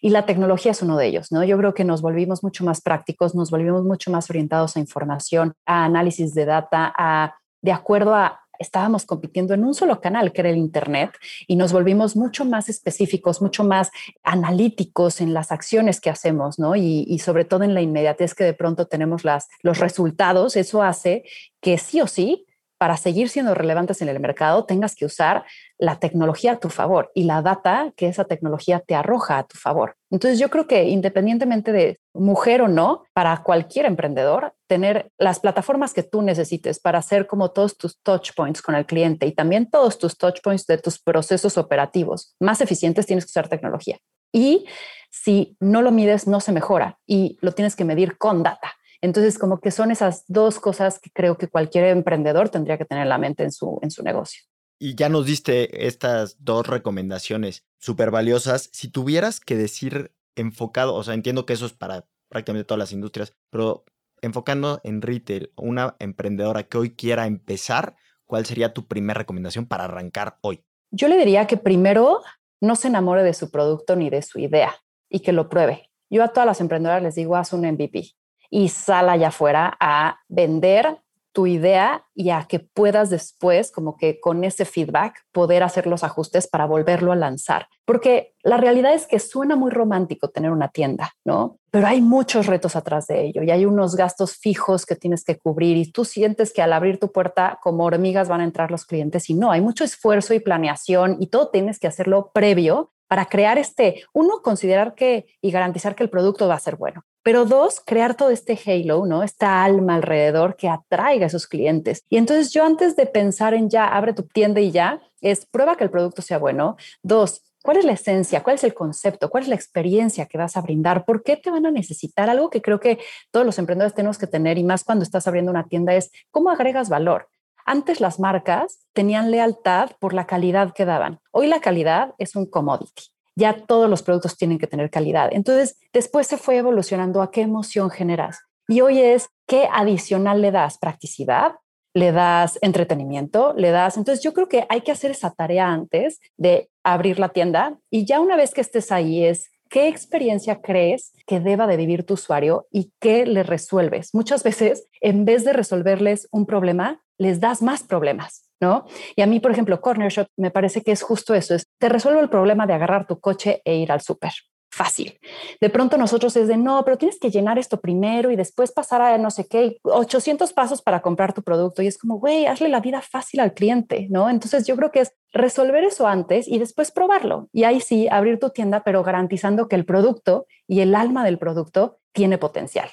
Y 0.00 0.10
la 0.10 0.26
tecnología 0.26 0.72
es 0.72 0.82
uno 0.82 0.96
de 0.96 1.06
ellos, 1.06 1.32
¿no? 1.32 1.42
Yo 1.44 1.56
creo 1.56 1.74
que 1.74 1.84
nos 1.84 2.02
volvimos 2.02 2.42
mucho 2.42 2.64
más 2.64 2.80
prácticos, 2.80 3.34
nos 3.34 3.50
volvimos 3.50 3.84
mucho 3.84 4.10
más 4.10 4.28
orientados 4.30 4.76
a 4.76 4.80
información, 4.80 5.54
a 5.64 5.84
análisis 5.84 6.34
de 6.34 6.44
data, 6.44 6.92
a, 6.96 7.36
de 7.62 7.72
acuerdo 7.72 8.14
a 8.14 8.40
estábamos 8.58 9.04
compitiendo 9.04 9.54
en 9.54 9.64
un 9.64 9.74
solo 9.74 10.00
canal, 10.00 10.32
que 10.32 10.40
era 10.40 10.50
el 10.50 10.56
Internet, 10.56 11.10
y 11.46 11.56
nos 11.56 11.72
volvimos 11.72 12.16
mucho 12.16 12.44
más 12.44 12.70
específicos, 12.70 13.42
mucho 13.42 13.64
más 13.64 13.90
analíticos 14.22 15.20
en 15.20 15.34
las 15.34 15.52
acciones 15.52 16.00
que 16.00 16.08
hacemos, 16.08 16.58
¿no? 16.58 16.74
Y, 16.74 17.04
y, 17.06 17.18
sobre 17.18 17.44
todo 17.44 17.64
en 17.64 17.74
la 17.74 17.82
inmediatez 17.82 18.34
que 18.34 18.44
de 18.44 18.54
pronto 18.54 18.86
tenemos 18.86 19.24
las, 19.24 19.48
los 19.62 19.78
resultados, 19.78 20.56
eso 20.56 20.82
hace 20.82 21.24
que 21.60 21.76
sí 21.78 22.00
o 22.00 22.06
sí, 22.06 22.45
para 22.78 22.96
seguir 22.96 23.28
siendo 23.28 23.54
relevantes 23.54 24.02
en 24.02 24.08
el 24.08 24.20
mercado, 24.20 24.64
tengas 24.64 24.94
que 24.94 25.04
usar 25.04 25.44
la 25.78 25.98
tecnología 25.98 26.52
a 26.52 26.60
tu 26.60 26.68
favor 26.68 27.10
y 27.14 27.24
la 27.24 27.42
data 27.42 27.92
que 27.96 28.08
esa 28.08 28.24
tecnología 28.24 28.80
te 28.80 28.94
arroja 28.94 29.38
a 29.38 29.46
tu 29.46 29.56
favor. 29.58 29.96
Entonces 30.10 30.38
yo 30.38 30.50
creo 30.50 30.66
que 30.66 30.84
independientemente 30.84 31.72
de 31.72 31.98
mujer 32.14 32.62
o 32.62 32.68
no, 32.68 33.04
para 33.12 33.42
cualquier 33.42 33.86
emprendedor, 33.86 34.54
tener 34.66 35.10
las 35.18 35.40
plataformas 35.40 35.94
que 35.94 36.02
tú 36.02 36.22
necesites 36.22 36.80
para 36.80 36.98
hacer 36.98 37.26
como 37.26 37.50
todos 37.50 37.76
tus 37.76 38.00
touch 38.02 38.32
points 38.34 38.62
con 38.62 38.74
el 38.74 38.86
cliente 38.86 39.26
y 39.26 39.32
también 39.32 39.70
todos 39.70 39.98
tus 39.98 40.16
touch 40.16 40.40
points 40.42 40.66
de 40.66 40.78
tus 40.78 40.98
procesos 40.98 41.58
operativos 41.58 42.34
más 42.40 42.60
eficientes, 42.60 43.06
tienes 43.06 43.24
que 43.24 43.30
usar 43.30 43.48
tecnología. 43.48 43.98
Y 44.32 44.66
si 45.10 45.56
no 45.60 45.82
lo 45.82 45.92
mides, 45.92 46.26
no 46.26 46.40
se 46.40 46.52
mejora 46.52 46.98
y 47.06 47.38
lo 47.40 47.52
tienes 47.52 47.76
que 47.76 47.84
medir 47.84 48.18
con 48.18 48.42
data. 48.42 48.74
Entonces, 49.00 49.38
como 49.38 49.60
que 49.60 49.70
son 49.70 49.90
esas 49.90 50.24
dos 50.28 50.58
cosas 50.58 50.98
que 50.98 51.10
creo 51.10 51.36
que 51.36 51.48
cualquier 51.48 51.84
emprendedor 51.86 52.48
tendría 52.48 52.78
que 52.78 52.84
tener 52.84 53.02
en 53.02 53.08
la 53.08 53.18
mente 53.18 53.42
en 53.42 53.52
su, 53.52 53.78
en 53.82 53.90
su 53.90 54.02
negocio. 54.02 54.42
Y 54.78 54.94
ya 54.94 55.08
nos 55.08 55.26
diste 55.26 55.86
estas 55.86 56.36
dos 56.38 56.66
recomendaciones 56.66 57.64
súper 57.78 58.10
valiosas. 58.10 58.68
Si 58.72 58.88
tuvieras 58.88 59.40
que 59.40 59.56
decir 59.56 60.12
enfocado, 60.34 60.94
o 60.94 61.02
sea, 61.02 61.14
entiendo 61.14 61.46
que 61.46 61.54
eso 61.54 61.66
es 61.66 61.72
para 61.72 62.06
prácticamente 62.28 62.66
todas 62.66 62.78
las 62.78 62.92
industrias, 62.92 63.34
pero 63.50 63.84
enfocando 64.20 64.80
en 64.84 65.00
retail, 65.00 65.52
una 65.56 65.96
emprendedora 65.98 66.64
que 66.64 66.78
hoy 66.78 66.90
quiera 66.90 67.26
empezar, 67.26 67.96
¿cuál 68.26 68.44
sería 68.44 68.74
tu 68.74 68.86
primera 68.86 69.18
recomendación 69.18 69.66
para 69.66 69.84
arrancar 69.84 70.38
hoy? 70.42 70.62
Yo 70.90 71.08
le 71.08 71.16
diría 71.16 71.46
que 71.46 71.56
primero 71.56 72.22
no 72.60 72.76
se 72.76 72.88
enamore 72.88 73.22
de 73.22 73.34
su 73.34 73.50
producto 73.50 73.96
ni 73.96 74.10
de 74.10 74.22
su 74.22 74.38
idea 74.38 74.74
y 75.08 75.20
que 75.20 75.32
lo 75.32 75.48
pruebe. 75.48 75.90
Yo 76.10 76.22
a 76.22 76.28
todas 76.28 76.46
las 76.46 76.60
emprendedoras 76.60 77.02
les 77.02 77.14
digo, 77.14 77.36
haz 77.36 77.52
un 77.52 77.66
MVP 77.66 78.14
y 78.50 78.68
sal 78.68 79.08
allá 79.08 79.28
afuera 79.28 79.76
a 79.80 80.18
vender 80.28 80.98
tu 81.36 81.46
idea 81.46 82.06
y 82.14 82.30
a 82.30 82.46
que 82.48 82.60
puedas 82.60 83.10
después, 83.10 83.70
como 83.70 83.98
que 83.98 84.20
con 84.20 84.42
ese 84.42 84.64
feedback, 84.64 85.22
poder 85.32 85.62
hacer 85.64 85.86
los 85.86 86.02
ajustes 86.02 86.48
para 86.48 86.64
volverlo 86.64 87.12
a 87.12 87.14
lanzar. 87.14 87.68
Porque 87.84 88.32
la 88.42 88.56
realidad 88.56 88.94
es 88.94 89.06
que 89.06 89.18
suena 89.18 89.54
muy 89.54 89.70
romántico 89.70 90.30
tener 90.30 90.50
una 90.50 90.68
tienda, 90.68 91.12
¿no? 91.26 91.58
Pero 91.70 91.88
hay 91.88 92.00
muchos 92.00 92.46
retos 92.46 92.74
atrás 92.74 93.06
de 93.08 93.26
ello 93.26 93.42
y 93.42 93.50
hay 93.50 93.66
unos 93.66 93.96
gastos 93.96 94.38
fijos 94.38 94.86
que 94.86 94.96
tienes 94.96 95.24
que 95.24 95.36
cubrir 95.36 95.76
y 95.76 95.92
tú 95.92 96.06
sientes 96.06 96.54
que 96.54 96.62
al 96.62 96.72
abrir 96.72 96.98
tu 96.98 97.12
puerta 97.12 97.58
como 97.62 97.84
hormigas 97.84 98.30
van 98.30 98.40
a 98.40 98.44
entrar 98.44 98.70
los 98.70 98.86
clientes 98.86 99.28
y 99.28 99.34
no, 99.34 99.50
hay 99.50 99.60
mucho 99.60 99.84
esfuerzo 99.84 100.32
y 100.32 100.40
planeación 100.40 101.18
y 101.20 101.26
todo 101.26 101.50
tienes 101.50 101.78
que 101.78 101.86
hacerlo 101.86 102.30
previo 102.32 102.92
para 103.08 103.26
crear 103.26 103.58
este, 103.58 104.04
uno, 104.14 104.40
considerar 104.42 104.94
que 104.94 105.26
y 105.42 105.50
garantizar 105.50 105.94
que 105.94 106.02
el 106.02 106.08
producto 106.08 106.48
va 106.48 106.54
a 106.54 106.60
ser 106.60 106.76
bueno. 106.76 107.04
Pero 107.26 107.44
dos, 107.44 107.82
crear 107.84 108.14
todo 108.14 108.30
este 108.30 108.56
halo, 108.64 109.04
¿no? 109.04 109.24
Esta 109.24 109.64
alma 109.64 109.96
alrededor 109.96 110.54
que 110.54 110.68
atraiga 110.68 111.24
a 111.24 111.26
esos 111.26 111.48
clientes. 111.48 112.04
Y 112.08 112.18
entonces 112.18 112.52
yo 112.52 112.64
antes 112.64 112.94
de 112.94 113.04
pensar 113.04 113.52
en 113.52 113.68
ya, 113.68 113.88
abre 113.88 114.12
tu 114.12 114.22
tienda 114.22 114.60
y 114.60 114.70
ya, 114.70 115.00
es 115.20 115.44
prueba 115.44 115.76
que 115.76 115.82
el 115.82 115.90
producto 115.90 116.22
sea 116.22 116.38
bueno. 116.38 116.76
Dos, 117.02 117.42
¿Cuál 117.64 117.78
es 117.78 117.84
la 117.84 117.94
esencia? 117.94 118.44
¿Cuál 118.44 118.54
es 118.54 118.62
el 118.62 118.74
concepto? 118.74 119.28
¿Cuál 119.28 119.42
es 119.42 119.48
la 119.48 119.56
experiencia 119.56 120.26
que 120.26 120.38
vas 120.38 120.56
a 120.56 120.60
brindar? 120.60 121.04
¿Por 121.04 121.24
qué 121.24 121.36
te 121.36 121.50
van 121.50 121.66
a 121.66 121.72
necesitar? 121.72 122.30
Algo 122.30 122.48
que 122.48 122.62
creo 122.62 122.78
que 122.78 123.00
todos 123.32 123.44
los 123.44 123.58
emprendedores 123.58 123.96
tenemos 123.96 124.18
que 124.18 124.28
tener 124.28 124.56
y 124.56 124.62
más 124.62 124.84
cuando 124.84 125.02
estás 125.02 125.26
abriendo 125.26 125.50
una 125.50 125.66
tienda 125.66 125.96
es 125.96 126.12
cómo 126.30 126.50
agregas 126.50 126.88
valor. 126.88 127.28
Antes 127.64 128.00
las 128.00 128.20
marcas 128.20 128.86
tenían 128.92 129.32
lealtad 129.32 129.90
por 129.98 130.14
la 130.14 130.28
calidad 130.28 130.72
que 130.74 130.84
daban. 130.84 131.18
Hoy 131.32 131.48
la 131.48 131.60
calidad 131.60 132.14
es 132.18 132.36
un 132.36 132.46
commodity 132.46 133.15
ya 133.36 133.64
todos 133.66 133.88
los 133.88 134.02
productos 134.02 134.36
tienen 134.36 134.58
que 134.58 134.66
tener 134.66 134.90
calidad. 134.90 135.28
Entonces, 135.30 135.78
después 135.92 136.26
se 136.26 136.38
fue 136.38 136.56
evolucionando 136.56 137.22
a 137.22 137.30
qué 137.30 137.42
emoción 137.42 137.90
generas. 137.90 138.40
Y 138.66 138.80
hoy 138.80 139.00
es 139.00 139.28
qué 139.46 139.68
adicional 139.70 140.42
le 140.42 140.50
das, 140.50 140.78
practicidad, 140.78 141.52
le 141.94 142.12
das 142.12 142.58
entretenimiento, 142.62 143.54
le 143.56 143.70
das. 143.70 143.96
Entonces, 143.96 144.24
yo 144.24 144.32
creo 144.32 144.48
que 144.48 144.66
hay 144.68 144.80
que 144.80 144.92
hacer 144.92 145.12
esa 145.12 145.30
tarea 145.30 145.68
antes 145.68 146.18
de 146.36 146.68
abrir 146.82 147.18
la 147.18 147.28
tienda 147.28 147.78
y 147.90 148.06
ya 148.06 148.20
una 148.20 148.36
vez 148.36 148.52
que 148.52 148.60
estés 148.60 148.90
ahí 148.90 149.24
es 149.24 149.50
qué 149.68 149.88
experiencia 149.88 150.60
crees 150.60 151.12
que 151.26 151.40
deba 151.40 151.66
de 151.66 151.76
vivir 151.76 152.04
tu 152.04 152.14
usuario 152.14 152.66
y 152.70 152.92
qué 153.00 153.26
le 153.26 153.42
resuelves. 153.42 154.14
Muchas 154.14 154.42
veces, 154.42 154.88
en 155.00 155.24
vez 155.24 155.44
de 155.44 155.52
resolverles 155.52 156.28
un 156.30 156.46
problema, 156.46 157.02
les 157.18 157.40
das 157.40 157.62
más 157.62 157.82
problemas. 157.82 158.45
¿No? 158.60 158.86
Y 159.16 159.22
a 159.22 159.26
mí, 159.26 159.38
por 159.38 159.50
ejemplo, 159.50 159.80
Corner 159.80 160.10
Shop 160.10 160.28
me 160.36 160.50
parece 160.50 160.82
que 160.82 160.92
es 160.92 161.02
justo 161.02 161.34
eso, 161.34 161.54
es 161.54 161.66
te 161.78 161.90
resuelvo 161.90 162.20
el 162.20 162.30
problema 162.30 162.66
de 162.66 162.72
agarrar 162.72 163.06
tu 163.06 163.20
coche 163.20 163.60
e 163.64 163.76
ir 163.76 163.92
al 163.92 164.00
súper 164.00 164.32
fácil. 164.76 165.18
De 165.60 165.70
pronto 165.70 165.96
nosotros 165.96 166.36
es 166.36 166.48
de, 166.48 166.56
no, 166.56 166.84
pero 166.84 166.98
tienes 166.98 167.18
que 167.18 167.30
llenar 167.30 167.58
esto 167.58 167.80
primero 167.80 168.30
y 168.30 168.36
después 168.36 168.72
pasar 168.72 169.00
a 169.00 169.18
no 169.18 169.30
sé 169.30 169.46
qué, 169.48 169.78
800 169.82 170.52
pasos 170.52 170.82
para 170.82 171.00
comprar 171.00 171.32
tu 171.32 171.42
producto. 171.42 171.82
Y 171.82 171.86
es 171.86 171.98
como, 171.98 172.18
güey, 172.18 172.46
hazle 172.46 172.68
la 172.68 172.80
vida 172.80 173.00
fácil 173.00 173.40
al 173.40 173.54
cliente, 173.54 174.06
¿no? 174.10 174.28
Entonces 174.28 174.66
yo 174.66 174.76
creo 174.76 174.92
que 174.92 175.00
es 175.00 175.12
resolver 175.32 175.82
eso 175.82 176.06
antes 176.06 176.46
y 176.46 176.58
después 176.58 176.92
probarlo. 176.92 177.48
Y 177.52 177.64
ahí 177.64 177.80
sí, 177.80 178.06
abrir 178.08 178.38
tu 178.38 178.50
tienda, 178.50 178.84
pero 178.84 179.02
garantizando 179.02 179.66
que 179.66 179.76
el 179.76 179.86
producto 179.86 180.46
y 180.68 180.80
el 180.80 180.94
alma 180.94 181.24
del 181.24 181.38
producto 181.38 181.98
tiene 182.12 182.38
potencial. 182.38 182.90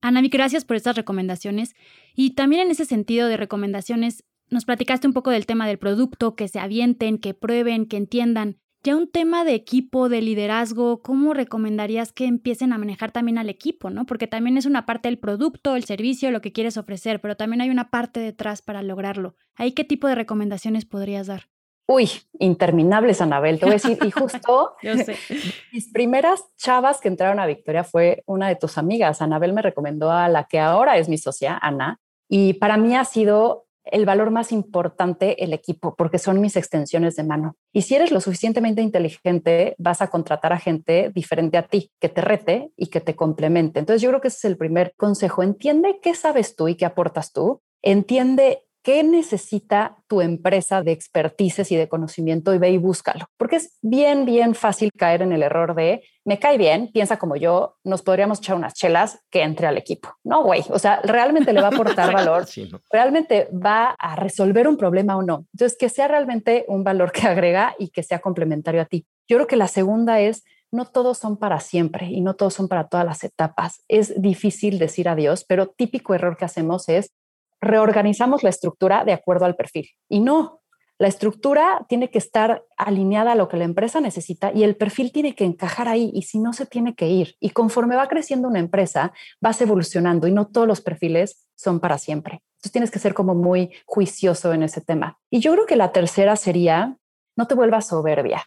Anami, 0.00 0.28
gracias 0.28 0.64
por 0.64 0.76
estas 0.76 0.94
recomendaciones. 0.94 1.74
Y 2.14 2.34
también 2.34 2.62
en 2.62 2.70
ese 2.70 2.84
sentido 2.84 3.28
de 3.28 3.36
recomendaciones, 3.36 4.24
nos 4.50 4.64
platicaste 4.64 5.06
un 5.06 5.12
poco 5.12 5.30
del 5.30 5.46
tema 5.46 5.66
del 5.66 5.78
producto, 5.78 6.34
que 6.34 6.48
se 6.48 6.58
avienten, 6.58 7.18
que 7.18 7.34
prueben, 7.34 7.86
que 7.86 7.96
entiendan. 7.96 8.58
Ya 8.84 8.96
un 8.96 9.10
tema 9.10 9.44
de 9.44 9.54
equipo, 9.54 10.08
de 10.08 10.22
liderazgo, 10.22 11.02
¿cómo 11.02 11.34
recomendarías 11.34 12.12
que 12.12 12.26
empiecen 12.26 12.72
a 12.72 12.78
manejar 12.78 13.10
también 13.10 13.36
al 13.36 13.48
equipo, 13.48 13.90
no? 13.90 14.06
Porque 14.06 14.28
también 14.28 14.56
es 14.56 14.66
una 14.66 14.86
parte 14.86 15.08
del 15.08 15.18
producto, 15.18 15.74
el 15.74 15.84
servicio, 15.84 16.30
lo 16.30 16.40
que 16.40 16.52
quieres 16.52 16.76
ofrecer, 16.76 17.20
pero 17.20 17.36
también 17.36 17.60
hay 17.60 17.70
una 17.70 17.90
parte 17.90 18.20
detrás 18.20 18.62
para 18.62 18.82
lograrlo. 18.82 19.34
¿Ahí 19.56 19.72
qué 19.72 19.82
tipo 19.82 20.06
de 20.06 20.14
recomendaciones 20.14 20.84
podrías 20.84 21.26
dar? 21.26 21.48
Uy, 21.90 22.10
interminables, 22.38 23.20
Anabel. 23.20 23.58
Te 23.58 23.64
voy 23.64 23.72
a 23.72 23.76
decir, 23.76 23.98
y 24.04 24.10
justo 24.10 24.76
mis 25.72 25.90
primeras 25.90 26.44
chavas 26.56 27.00
que 27.00 27.08
entraron 27.08 27.40
a 27.40 27.46
Victoria 27.46 27.82
fue 27.82 28.22
una 28.26 28.46
de 28.46 28.56
tus 28.56 28.78
amigas. 28.78 29.22
Anabel 29.22 29.54
me 29.54 29.62
recomendó 29.62 30.12
a 30.12 30.28
la 30.28 30.44
que 30.44 30.60
ahora 30.60 30.98
es 30.98 31.08
mi 31.08 31.18
socia, 31.18 31.58
Ana, 31.60 31.98
y 32.28 32.52
para 32.54 32.76
mí 32.76 32.94
ha 32.94 33.06
sido 33.06 33.67
el 33.92 34.06
valor 34.06 34.30
más 34.30 34.52
importante 34.52 35.42
el 35.42 35.52
equipo, 35.52 35.94
porque 35.96 36.18
son 36.18 36.40
mis 36.40 36.56
extensiones 36.56 37.16
de 37.16 37.24
mano. 37.24 37.56
Y 37.72 37.82
si 37.82 37.94
eres 37.94 38.10
lo 38.10 38.20
suficientemente 38.20 38.82
inteligente, 38.82 39.74
vas 39.78 40.02
a 40.02 40.08
contratar 40.08 40.52
a 40.52 40.58
gente 40.58 41.10
diferente 41.14 41.58
a 41.58 41.66
ti, 41.66 41.90
que 42.00 42.08
te 42.08 42.20
rete 42.20 42.70
y 42.76 42.86
que 42.86 43.00
te 43.00 43.16
complemente. 43.16 43.78
Entonces 43.78 44.02
yo 44.02 44.10
creo 44.10 44.20
que 44.20 44.28
ese 44.28 44.38
es 44.38 44.44
el 44.44 44.56
primer 44.56 44.94
consejo. 44.96 45.42
Entiende 45.42 45.98
qué 46.02 46.14
sabes 46.14 46.56
tú 46.56 46.68
y 46.68 46.76
qué 46.76 46.84
aportas 46.84 47.32
tú. 47.32 47.62
Entiende 47.82 48.64
¿Qué 48.88 49.04
necesita 49.04 49.98
tu 50.06 50.22
empresa 50.22 50.82
de 50.82 50.92
expertices 50.92 51.70
y 51.70 51.76
de 51.76 51.90
conocimiento? 51.90 52.54
Y 52.54 52.58
ve 52.58 52.70
y 52.70 52.78
búscalo. 52.78 53.26
Porque 53.36 53.56
es 53.56 53.76
bien, 53.82 54.24
bien 54.24 54.54
fácil 54.54 54.90
caer 54.96 55.20
en 55.20 55.32
el 55.32 55.42
error 55.42 55.74
de, 55.74 56.02
me 56.24 56.38
cae 56.38 56.56
bien, 56.56 56.90
piensa 56.90 57.18
como 57.18 57.36
yo, 57.36 57.76
nos 57.84 58.00
podríamos 58.00 58.38
echar 58.38 58.56
unas 58.56 58.72
chelas 58.72 59.20
que 59.28 59.42
entre 59.42 59.66
al 59.66 59.76
equipo. 59.76 60.14
No, 60.24 60.42
güey. 60.42 60.64
O 60.70 60.78
sea, 60.78 61.02
realmente 61.04 61.52
le 61.52 61.60
va 61.60 61.66
a 61.66 61.70
aportar 61.70 62.10
valor. 62.14 62.46
Realmente 62.90 63.50
va 63.52 63.94
a 63.98 64.16
resolver 64.16 64.66
un 64.66 64.78
problema 64.78 65.18
o 65.18 65.22
no. 65.22 65.44
Entonces, 65.52 65.76
que 65.78 65.90
sea 65.90 66.08
realmente 66.08 66.64
un 66.66 66.82
valor 66.82 67.12
que 67.12 67.26
agrega 67.26 67.74
y 67.78 67.90
que 67.90 68.02
sea 68.02 68.20
complementario 68.20 68.80
a 68.80 68.86
ti. 68.86 69.06
Yo 69.28 69.36
creo 69.36 69.46
que 69.46 69.56
la 69.56 69.68
segunda 69.68 70.20
es, 70.20 70.44
no 70.70 70.86
todos 70.86 71.18
son 71.18 71.36
para 71.36 71.60
siempre 71.60 72.06
y 72.06 72.22
no 72.22 72.36
todos 72.36 72.54
son 72.54 72.68
para 72.68 72.88
todas 72.88 73.04
las 73.04 73.22
etapas. 73.22 73.84
Es 73.86 74.18
difícil 74.18 74.78
decir 74.78 75.10
adiós, 75.10 75.44
pero 75.46 75.66
típico 75.66 76.14
error 76.14 76.38
que 76.38 76.46
hacemos 76.46 76.88
es 76.88 77.12
reorganizamos 77.60 78.42
la 78.42 78.50
estructura 78.50 79.04
de 79.04 79.12
acuerdo 79.12 79.44
al 79.44 79.56
perfil. 79.56 79.88
Y 80.08 80.20
no, 80.20 80.62
la 80.98 81.08
estructura 81.08 81.86
tiene 81.88 82.10
que 82.10 82.18
estar 82.18 82.64
alineada 82.76 83.32
a 83.32 83.34
lo 83.36 83.48
que 83.48 83.56
la 83.56 83.64
empresa 83.64 84.00
necesita 84.00 84.50
y 84.52 84.64
el 84.64 84.76
perfil 84.76 85.12
tiene 85.12 85.34
que 85.34 85.44
encajar 85.44 85.88
ahí 85.88 86.10
y 86.12 86.22
si 86.22 86.40
no 86.40 86.52
se 86.52 86.66
tiene 86.66 86.94
que 86.94 87.08
ir. 87.08 87.36
Y 87.38 87.50
conforme 87.50 87.94
va 87.94 88.08
creciendo 88.08 88.48
una 88.48 88.58
empresa, 88.58 89.12
vas 89.40 89.60
evolucionando 89.60 90.26
y 90.26 90.32
no 90.32 90.48
todos 90.48 90.66
los 90.66 90.80
perfiles 90.80 91.46
son 91.54 91.78
para 91.78 91.98
siempre. 91.98 92.42
Entonces 92.56 92.72
tienes 92.72 92.90
que 92.90 92.98
ser 92.98 93.14
como 93.14 93.36
muy 93.36 93.70
juicioso 93.86 94.52
en 94.52 94.64
ese 94.64 94.80
tema. 94.80 95.18
Y 95.30 95.38
yo 95.38 95.52
creo 95.52 95.66
que 95.66 95.76
la 95.76 95.92
tercera 95.92 96.34
sería, 96.34 96.96
no 97.36 97.46
te 97.46 97.54
vuelvas 97.54 97.86
soberbia 97.86 98.44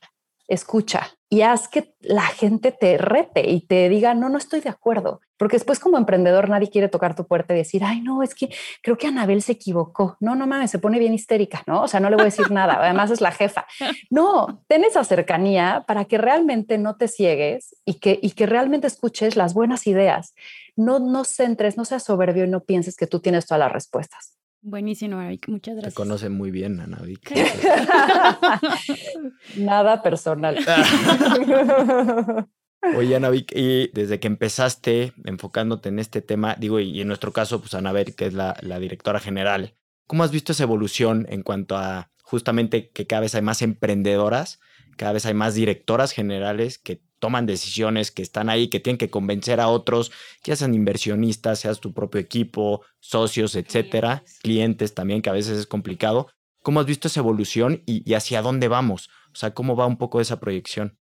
escucha 0.53 1.07
y 1.29 1.43
haz 1.43 1.69
que 1.69 1.95
la 2.01 2.27
gente 2.27 2.73
te 2.73 2.97
rete 2.97 3.49
y 3.49 3.61
te 3.61 3.87
diga, 3.87 4.13
no, 4.13 4.27
no 4.27 4.37
estoy 4.37 4.59
de 4.59 4.69
acuerdo. 4.69 5.21
Porque 5.37 5.55
después 5.55 5.79
como 5.79 5.97
emprendedor 5.97 6.49
nadie 6.49 6.69
quiere 6.69 6.89
tocar 6.89 7.15
tu 7.15 7.25
puerta 7.25 7.53
y 7.53 7.57
decir, 7.57 7.85
ay, 7.85 8.01
no, 8.01 8.21
es 8.21 8.35
que 8.35 8.53
creo 8.83 8.97
que 8.97 9.07
Anabel 9.07 9.41
se 9.41 9.53
equivocó. 9.53 10.17
No, 10.19 10.35
no 10.35 10.45
mames, 10.45 10.69
se 10.69 10.77
pone 10.77 10.99
bien 10.99 11.13
histérica, 11.13 11.63
¿no? 11.67 11.83
O 11.83 11.87
sea, 11.87 12.01
no 12.01 12.09
le 12.09 12.17
voy 12.17 12.23
a 12.23 12.25
decir 12.25 12.51
nada, 12.51 12.79
además 12.81 13.11
es 13.11 13.21
la 13.21 13.31
jefa. 13.31 13.65
No, 14.09 14.61
ten 14.67 14.83
esa 14.83 15.05
cercanía 15.05 15.85
para 15.87 16.03
que 16.03 16.17
realmente 16.17 16.77
no 16.77 16.97
te 16.97 17.07
ciegues 17.07 17.77
y 17.85 17.99
que, 17.99 18.19
y 18.21 18.31
que 18.31 18.45
realmente 18.45 18.87
escuches 18.87 19.37
las 19.37 19.53
buenas 19.53 19.87
ideas. 19.87 20.35
No, 20.75 20.99
no 20.99 21.23
centres, 21.23 21.77
no 21.77 21.85
seas 21.85 22.03
soberbio 22.03 22.43
y 22.43 22.49
no 22.49 22.65
pienses 22.65 22.97
que 22.97 23.07
tú 23.07 23.21
tienes 23.21 23.45
todas 23.45 23.59
las 23.59 23.71
respuestas. 23.71 24.40
Buenísimo, 24.61 25.17
Anavik. 25.17 25.49
Muchas 25.49 25.75
gracias. 25.75 25.93
Te 25.93 25.97
conoce 25.97 26.29
muy 26.29 26.51
bien, 26.51 26.79
Anavik. 26.79 27.31
Nada 29.57 30.03
personal. 30.03 30.57
Oye, 32.95 33.15
Anavik, 33.15 33.51
y 33.55 33.89
desde 33.93 34.19
que 34.19 34.27
empezaste 34.27 35.13
enfocándote 35.25 35.89
en 35.89 35.99
este 35.99 36.21
tema, 36.21 36.55
digo, 36.59 36.79
y 36.79 37.01
en 37.01 37.07
nuestro 37.07 37.31
caso, 37.31 37.59
pues 37.59 37.73
Anabel, 37.73 38.15
que 38.15 38.25
es 38.25 38.33
la, 38.33 38.55
la 38.61 38.79
directora 38.79 39.19
general, 39.19 39.75
¿cómo 40.07 40.23
has 40.23 40.31
visto 40.31 40.51
esa 40.51 40.63
evolución 40.63 41.25
en 41.29 41.43
cuanto 41.43 41.77
a 41.77 42.11
justamente 42.23 42.89
que 42.89 43.07
cada 43.07 43.21
vez 43.21 43.35
hay 43.35 43.41
más 43.41 43.61
emprendedoras, 43.61 44.59
cada 44.97 45.13
vez 45.13 45.25
hay 45.25 45.33
más 45.33 45.53
directoras 45.53 46.11
generales 46.11 46.77
que 46.77 47.01
toman 47.21 47.45
decisiones, 47.45 48.11
que 48.11 48.23
están 48.23 48.49
ahí, 48.49 48.67
que 48.67 48.81
tienen 48.81 48.97
que 48.97 49.11
convencer 49.11 49.61
a 49.61 49.69
otros, 49.69 50.11
ya 50.43 50.55
sean 50.55 50.73
inversionistas, 50.73 51.59
seas 51.59 51.79
tu 51.79 51.93
propio 51.93 52.19
equipo, 52.19 52.81
socios, 52.99 53.55
etcétera, 53.55 54.23
clientes 54.41 54.93
también, 54.95 55.21
que 55.21 55.29
a 55.29 55.33
veces 55.33 55.57
es 55.57 55.67
complicado. 55.67 56.27
¿Cómo 56.63 56.79
has 56.79 56.87
visto 56.87 57.07
esa 57.07 57.19
evolución 57.19 57.83
y, 57.85 58.13
hacia 58.15 58.41
dónde 58.41 58.67
vamos? 58.67 59.09
O 59.31 59.35
sea, 59.35 59.53
¿cómo 59.53 59.75
va 59.75 59.85
un 59.85 59.97
poco 59.97 60.19
esa 60.19 60.39
proyección? 60.39 60.97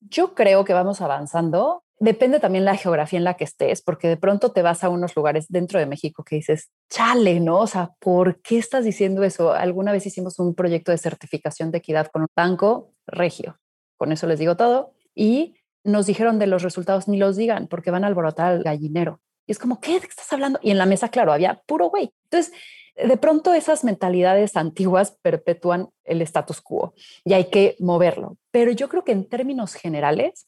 Yo 0.00 0.34
creo 0.34 0.64
que 0.64 0.74
vamos 0.74 1.00
avanzando. 1.00 1.84
Depende 2.00 2.40
también 2.40 2.64
la 2.64 2.76
geografía 2.76 3.18
en 3.18 3.24
la 3.24 3.34
que 3.34 3.44
estés, 3.44 3.82
porque 3.82 4.08
de 4.08 4.16
pronto 4.16 4.50
te 4.50 4.62
vas 4.62 4.82
a 4.82 4.88
unos 4.88 5.14
lugares 5.14 5.46
dentro 5.48 5.78
de 5.78 5.86
México 5.86 6.24
que 6.24 6.36
dices, 6.36 6.72
chale, 6.90 7.38
¿no? 7.38 7.60
O 7.60 7.66
sea, 7.68 7.92
¿por 8.00 8.42
qué 8.42 8.58
estás 8.58 8.84
diciendo 8.84 9.22
eso? 9.22 9.52
Alguna 9.52 9.92
vez 9.92 10.06
hicimos 10.06 10.40
un 10.40 10.56
proyecto 10.56 10.90
de 10.90 10.98
certificación 10.98 11.70
de 11.70 11.78
equidad 11.78 12.08
con 12.12 12.22
un 12.22 12.28
banco 12.34 12.90
regio. 13.06 13.60
Con 13.96 14.10
eso 14.10 14.26
les 14.26 14.40
digo 14.40 14.56
todo 14.56 14.94
y 15.14 15.54
nos 15.84 16.06
dijeron 16.06 16.38
de 16.38 16.46
los 16.46 16.62
resultados, 16.62 17.08
ni 17.08 17.16
los 17.16 17.36
digan 17.36 17.66
porque 17.66 17.90
van 17.90 18.04
a 18.04 18.06
alborotar 18.06 18.52
al 18.52 18.62
gallinero. 18.62 19.20
Y 19.46 19.52
es 19.52 19.58
como, 19.58 19.80
¿qué? 19.80 19.94
¿De 19.94 20.00
qué 20.00 20.06
estás 20.06 20.32
hablando? 20.32 20.58
Y 20.62 20.70
en 20.70 20.78
la 20.78 20.86
mesa, 20.86 21.08
claro, 21.08 21.32
había 21.32 21.62
puro 21.66 21.90
güey. 21.90 22.12
Entonces, 22.24 22.52
de 22.96 23.16
pronto 23.16 23.54
esas 23.54 23.84
mentalidades 23.84 24.56
antiguas 24.56 25.16
perpetúan 25.22 25.88
el 26.04 26.22
status 26.22 26.60
quo 26.60 26.94
y 27.24 27.32
hay 27.32 27.46
que 27.46 27.76
moverlo. 27.80 28.36
Pero 28.50 28.70
yo 28.70 28.88
creo 28.88 29.04
que 29.04 29.12
en 29.12 29.28
términos 29.28 29.74
generales, 29.74 30.46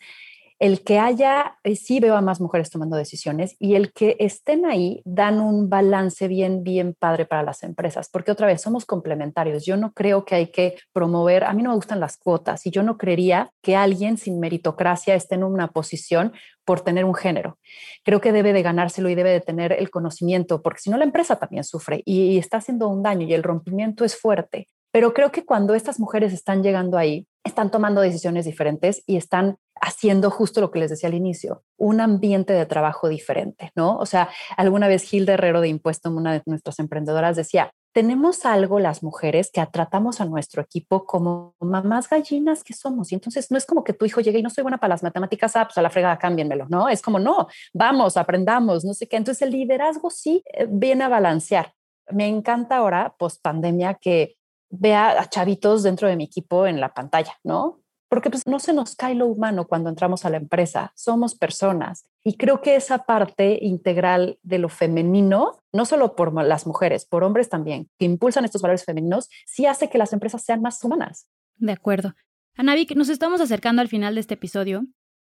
el 0.65 0.83
que 0.83 0.99
haya, 0.99 1.59
eh, 1.63 1.77
sí 1.77 2.01
veo 2.01 2.17
a 2.17 2.23
más 2.23 2.41
mujeres 2.41 2.71
tomando 2.71 2.97
decisiones 2.97 3.55
y 3.59 3.75
el 3.75 3.93
que 3.93 4.17
estén 4.19 4.65
ahí 4.65 5.03
dan 5.05 5.39
un 5.39 5.69
balance 5.69 6.27
bien, 6.27 6.65
bien 6.65 6.95
padre 6.99 7.27
para 7.27 7.43
las 7.43 7.63
empresas, 7.63 8.09
porque 8.11 8.31
otra 8.31 8.47
vez 8.47 8.63
somos 8.63 8.87
complementarios. 8.87 9.67
Yo 9.67 9.77
no 9.77 9.93
creo 9.93 10.25
que 10.25 10.37
hay 10.37 10.47
que 10.47 10.79
promover, 10.95 11.45
a 11.45 11.53
mí 11.53 11.63
no 11.63 11.69
me 11.69 11.77
gustan 11.77 12.01
las 12.01 12.17
cuotas 12.17 12.65
y 12.65 12.71
yo 12.71 12.83
no 12.83 12.97
creería 12.97 13.51
que 13.61 13.77
alguien 13.77 14.17
sin 14.17 14.41
meritocracia 14.41 15.15
esté 15.15 15.35
en 15.35 15.45
una 15.45 15.69
posición 15.69 16.33
por 16.65 16.81
tener 16.81 17.05
un 17.05 17.15
género. 17.15 17.59
Creo 18.03 18.23
que 18.23 18.33
debe 18.33 18.55
de 18.55 18.63
ganárselo 18.63 19.11
y 19.11 19.15
debe 19.15 19.33
de 19.33 19.43
tener 19.43 19.71
el 19.73 19.91
conocimiento, 19.91 20.63
porque 20.63 20.81
si 20.81 20.89
no 20.89 20.97
la 20.97 21.05
empresa 21.05 21.37
también 21.37 21.65
sufre 21.65 22.01
y 22.07 22.39
está 22.39 22.57
haciendo 22.57 22.89
un 22.89 23.03
daño 23.03 23.27
y 23.27 23.35
el 23.35 23.43
rompimiento 23.43 24.03
es 24.03 24.17
fuerte. 24.19 24.69
Pero 24.95 25.13
creo 25.13 25.33
que 25.33 25.45
cuando 25.45 25.75
estas 25.75 25.99
mujeres 25.99 26.33
están 26.33 26.63
llegando 26.63 26.97
ahí, 26.97 27.27
están 27.43 27.73
tomando 27.73 28.01
decisiones 28.01 28.45
diferentes 28.45 29.03
y 29.09 29.17
están 29.17 29.57
haciendo 29.81 30.31
justo 30.31 30.61
lo 30.61 30.71
que 30.71 30.79
les 30.79 30.89
decía 30.89 31.09
al 31.09 31.17
inicio, 31.17 31.65
un 31.77 32.01
ambiente 32.01 32.53
de 32.53 32.65
trabajo 32.65 33.09
diferente, 33.09 33.73
¿no? 33.75 33.99
O 33.99 34.07
sea, 34.07 34.29
alguna 34.57 34.87
vez 34.87 35.03
Gilda 35.03 35.33
Herrero 35.33 35.61
de 35.61 35.67
Impuesto, 35.67 36.13
una 36.13 36.33
de 36.33 36.43
nuestras 36.47 36.79
emprendedoras, 36.79 37.35
decía, 37.35 37.73
tenemos 37.93 38.47
algo 38.47 38.79
las 38.79 39.03
mujeres 39.03 39.51
que 39.53 39.67
tratamos 39.67 40.21
a 40.21 40.27
nuestro 40.27 40.63
equipo 40.63 41.07
como 41.07 41.57
mamás 41.59 42.09
gallinas 42.09 42.63
que 42.63 42.73
somos. 42.73 43.11
Y 43.11 43.17
entonces 43.17 43.51
no 43.51 43.59
es 43.59 43.67
como 43.67 43.83
que 43.83 43.95
tu 43.95 44.05
hijo 44.05 44.21
llegue 44.21 44.39
y 44.39 44.43
no 44.43 44.51
soy 44.51 44.63
buena 44.63 44.79
para 44.79 44.95
las 44.95 45.03
matemáticas, 45.03 45.57
ah, 45.57 45.65
pues 45.65 45.77
a 45.77 45.83
la 45.83 45.91
fregada 45.91 46.19
cámbienmelo, 46.19 46.69
¿no? 46.69 46.89
Es 46.89 47.03
como, 47.03 47.19
no, 47.19 47.49
vamos, 47.73 48.17
aprendamos, 48.17 48.85
no 48.85 48.95
sé 48.95 49.09
qué. 49.09 49.17
Entonces 49.17 49.43
el 49.43 49.51
liderazgo 49.51 50.09
sí 50.11 50.45
eh, 50.53 50.69
viene 50.71 51.03
a 51.03 51.09
balancear. 51.09 51.73
Me 52.13 52.29
encanta 52.29 52.77
ahora, 52.77 53.17
post 53.19 53.43
pandemia, 53.43 53.95
que 53.95 54.37
vea 54.79 55.21
a 55.21 55.29
chavitos 55.29 55.83
dentro 55.83 56.09
de 56.09 56.17
mi 56.17 56.25
equipo 56.25 56.67
en 56.67 56.81
la 56.81 56.93
pantalla, 56.93 57.39
¿no? 57.43 57.85
porque 58.15 58.31
pues 58.31 58.47
no 58.47 58.61
se 58.61 58.73
nos 58.73 58.95
cae 58.95 59.17
lo 59.17 59.27
humano 59.27 59.67
cuando 59.67 59.91
entramos 59.91 60.25
a 60.25 60.31
la 60.31 60.37
empresa, 60.37 60.93
somos 60.95 61.35
personas. 61.35 62.07
Y 62.23 62.37
creo 62.37 62.61
que 62.63 62.77
esa 62.77 62.99
parte 62.99 63.59
integral 63.61 64.39
de 64.45 64.59
lo 64.59 64.69
femenino, 64.69 65.59
no 65.73 65.85
solo 65.85 66.15
por 66.15 66.33
las 66.45 66.65
mujeres, 66.65 67.07
por 67.07 67.25
hombres 67.25 67.49
también, 67.49 67.89
que 67.99 68.05
impulsan 68.05 68.45
estos 68.45 68.63
valores 68.63 68.85
femeninos, 68.85 69.29
sí 69.47 69.67
hace 69.67 69.91
que 69.91 69.99
las 69.99 70.13
empresas 70.13 70.45
sean 70.45 70.63
más 70.63 70.85
humanas. 70.85 71.27
De 71.57 71.73
acuerdo. 71.73 72.15
Anavik, 72.55 72.95
nos 72.95 73.09
estamos 73.09 73.41
acercando 73.41 73.83
al 73.83 73.89
final 73.89 74.15
de 74.15 74.21
este 74.21 74.35
episodio. 74.35 74.87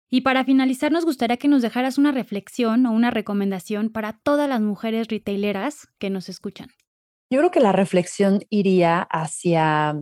Y 0.09 0.21
para 0.21 0.45
finalizar, 0.45 0.89
nos 0.89 1.03
gustaría 1.03 1.35
que 1.35 1.49
nos 1.49 1.61
dejaras 1.61 1.97
una 1.97 2.13
reflexión 2.13 2.85
o 2.85 2.93
una 2.93 3.11
recomendación 3.11 3.89
para 3.89 4.13
todas 4.13 4.47
las 4.47 4.61
mujeres 4.61 5.09
retaileras 5.09 5.89
que 5.97 6.09
nos 6.09 6.29
escuchan. 6.29 6.69
Yo 7.29 7.39
creo 7.39 7.51
que 7.51 7.59
la 7.59 7.73
reflexión 7.73 8.41
iría 8.49 9.01
hacia, 9.01 10.01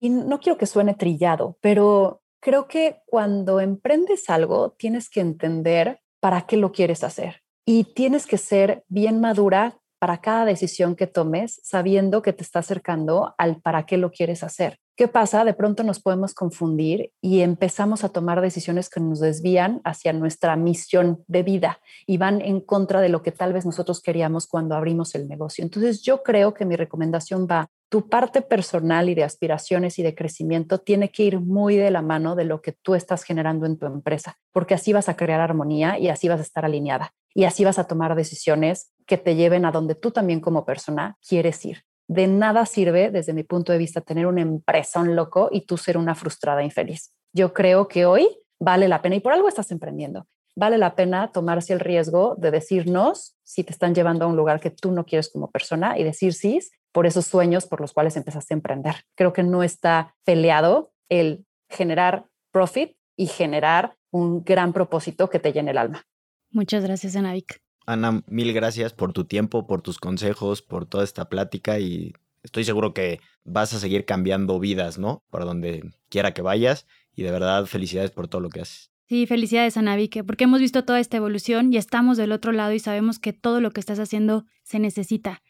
y 0.00 0.08
no 0.08 0.40
quiero 0.40 0.58
que 0.58 0.66
suene 0.66 0.94
trillado, 0.94 1.58
pero 1.60 2.22
creo 2.40 2.66
que 2.66 3.02
cuando 3.06 3.60
emprendes 3.60 4.30
algo 4.30 4.72
tienes 4.72 5.10
que 5.10 5.20
entender 5.20 6.00
para 6.20 6.46
qué 6.46 6.56
lo 6.56 6.72
quieres 6.72 7.04
hacer 7.04 7.42
y 7.66 7.84
tienes 7.84 8.26
que 8.26 8.38
ser 8.38 8.84
bien 8.88 9.20
madura 9.20 9.81
para 10.02 10.18
cada 10.18 10.44
decisión 10.44 10.96
que 10.96 11.06
tomes, 11.06 11.60
sabiendo 11.62 12.22
que 12.22 12.32
te 12.32 12.42
está 12.42 12.58
acercando 12.58 13.36
al 13.38 13.60
para 13.60 13.86
qué 13.86 13.98
lo 13.98 14.10
quieres 14.10 14.42
hacer. 14.42 14.80
¿Qué 14.96 15.06
pasa? 15.06 15.44
De 15.44 15.54
pronto 15.54 15.84
nos 15.84 16.00
podemos 16.00 16.34
confundir 16.34 17.12
y 17.20 17.42
empezamos 17.42 18.02
a 18.02 18.08
tomar 18.08 18.40
decisiones 18.40 18.90
que 18.90 18.98
nos 18.98 19.20
desvían 19.20 19.80
hacia 19.84 20.12
nuestra 20.12 20.56
misión 20.56 21.22
de 21.28 21.44
vida 21.44 21.78
y 22.04 22.18
van 22.18 22.40
en 22.40 22.60
contra 22.60 23.00
de 23.00 23.10
lo 23.10 23.22
que 23.22 23.30
tal 23.30 23.52
vez 23.52 23.64
nosotros 23.64 24.02
queríamos 24.02 24.48
cuando 24.48 24.74
abrimos 24.74 25.14
el 25.14 25.28
negocio. 25.28 25.62
Entonces 25.62 26.02
yo 26.02 26.24
creo 26.24 26.52
que 26.52 26.64
mi 26.64 26.74
recomendación 26.74 27.46
va, 27.48 27.68
tu 27.88 28.08
parte 28.08 28.42
personal 28.42 29.08
y 29.08 29.14
de 29.14 29.22
aspiraciones 29.22 30.00
y 30.00 30.02
de 30.02 30.16
crecimiento 30.16 30.78
tiene 30.78 31.12
que 31.12 31.22
ir 31.22 31.38
muy 31.38 31.76
de 31.76 31.92
la 31.92 32.02
mano 32.02 32.34
de 32.34 32.44
lo 32.44 32.60
que 32.60 32.72
tú 32.72 32.96
estás 32.96 33.22
generando 33.22 33.66
en 33.66 33.78
tu 33.78 33.86
empresa, 33.86 34.40
porque 34.50 34.74
así 34.74 34.92
vas 34.92 35.08
a 35.08 35.14
crear 35.14 35.40
armonía 35.40 35.96
y 36.00 36.08
así 36.08 36.26
vas 36.26 36.40
a 36.40 36.42
estar 36.42 36.64
alineada 36.64 37.14
y 37.34 37.44
así 37.44 37.64
vas 37.64 37.78
a 37.78 37.84
tomar 37.84 38.14
decisiones 38.14 38.91
que 39.06 39.18
te 39.18 39.34
lleven 39.34 39.64
a 39.64 39.72
donde 39.72 39.94
tú 39.94 40.10
también 40.10 40.40
como 40.40 40.64
persona 40.64 41.16
quieres 41.26 41.64
ir. 41.64 41.84
De 42.08 42.26
nada 42.26 42.66
sirve, 42.66 43.10
desde 43.10 43.32
mi 43.32 43.42
punto 43.42 43.72
de 43.72 43.78
vista, 43.78 44.00
tener 44.00 44.26
una 44.26 44.42
empresa, 44.42 45.00
un 45.00 45.16
loco 45.16 45.48
y 45.50 45.62
tú 45.62 45.76
ser 45.76 45.96
una 45.96 46.14
frustrada 46.14 46.62
infeliz. 46.62 47.12
Yo 47.32 47.54
creo 47.54 47.88
que 47.88 48.04
hoy 48.04 48.28
vale 48.60 48.88
la 48.88 49.02
pena 49.02 49.16
y 49.16 49.20
por 49.20 49.32
algo 49.32 49.48
estás 49.48 49.70
emprendiendo. 49.70 50.26
Vale 50.54 50.76
la 50.76 50.94
pena 50.94 51.32
tomarse 51.32 51.72
el 51.72 51.80
riesgo 51.80 52.34
de 52.36 52.50
decirnos 52.50 53.36
si 53.42 53.64
te 53.64 53.72
están 53.72 53.94
llevando 53.94 54.24
a 54.24 54.28
un 54.28 54.36
lugar 54.36 54.60
que 54.60 54.70
tú 54.70 54.92
no 54.92 55.06
quieres 55.06 55.30
como 55.30 55.50
persona 55.50 55.98
y 55.98 56.04
decir 56.04 56.34
sí 56.34 56.60
por 56.92 57.06
esos 57.06 57.26
sueños 57.26 57.66
por 57.66 57.80
los 57.80 57.92
cuales 57.92 58.16
empezaste 58.16 58.52
a 58.52 58.56
emprender. 58.56 58.96
Creo 59.16 59.32
que 59.32 59.42
no 59.42 59.62
está 59.62 60.14
peleado 60.24 60.92
el 61.08 61.46
generar 61.70 62.26
profit 62.50 62.96
y 63.16 63.26
generar 63.28 63.96
un 64.10 64.44
gran 64.44 64.74
propósito 64.74 65.30
que 65.30 65.38
te 65.38 65.52
llene 65.52 65.70
el 65.70 65.78
alma. 65.78 66.04
Muchas 66.50 66.84
gracias, 66.84 67.16
Anavik. 67.16 67.61
Ana, 67.86 68.22
mil 68.26 68.52
gracias 68.52 68.92
por 68.92 69.12
tu 69.12 69.24
tiempo, 69.24 69.66
por 69.66 69.82
tus 69.82 69.98
consejos, 69.98 70.62
por 70.62 70.86
toda 70.86 71.04
esta 71.04 71.28
plática 71.28 71.78
y 71.78 72.12
estoy 72.42 72.64
seguro 72.64 72.94
que 72.94 73.20
vas 73.44 73.72
a 73.74 73.78
seguir 73.78 74.04
cambiando 74.04 74.58
vidas, 74.58 74.98
¿no? 74.98 75.22
Para 75.30 75.44
donde 75.44 75.90
quiera 76.08 76.34
que 76.34 76.42
vayas 76.42 76.86
y 77.14 77.22
de 77.22 77.30
verdad 77.30 77.66
felicidades 77.66 78.10
por 78.10 78.28
todo 78.28 78.40
lo 78.40 78.50
que 78.50 78.60
haces. 78.60 78.90
Sí, 79.08 79.26
felicidades 79.26 79.76
Anavik, 79.76 80.24
porque 80.24 80.44
hemos 80.44 80.60
visto 80.60 80.84
toda 80.84 81.00
esta 81.00 81.16
evolución 81.16 81.72
y 81.72 81.76
estamos 81.76 82.16
del 82.16 82.32
otro 82.32 82.52
lado 82.52 82.72
y 82.72 82.78
sabemos 82.78 83.18
que 83.18 83.32
todo 83.32 83.60
lo 83.60 83.70
que 83.72 83.80
estás 83.80 83.98
haciendo 83.98 84.46
se 84.62 84.78
necesita 84.78 85.42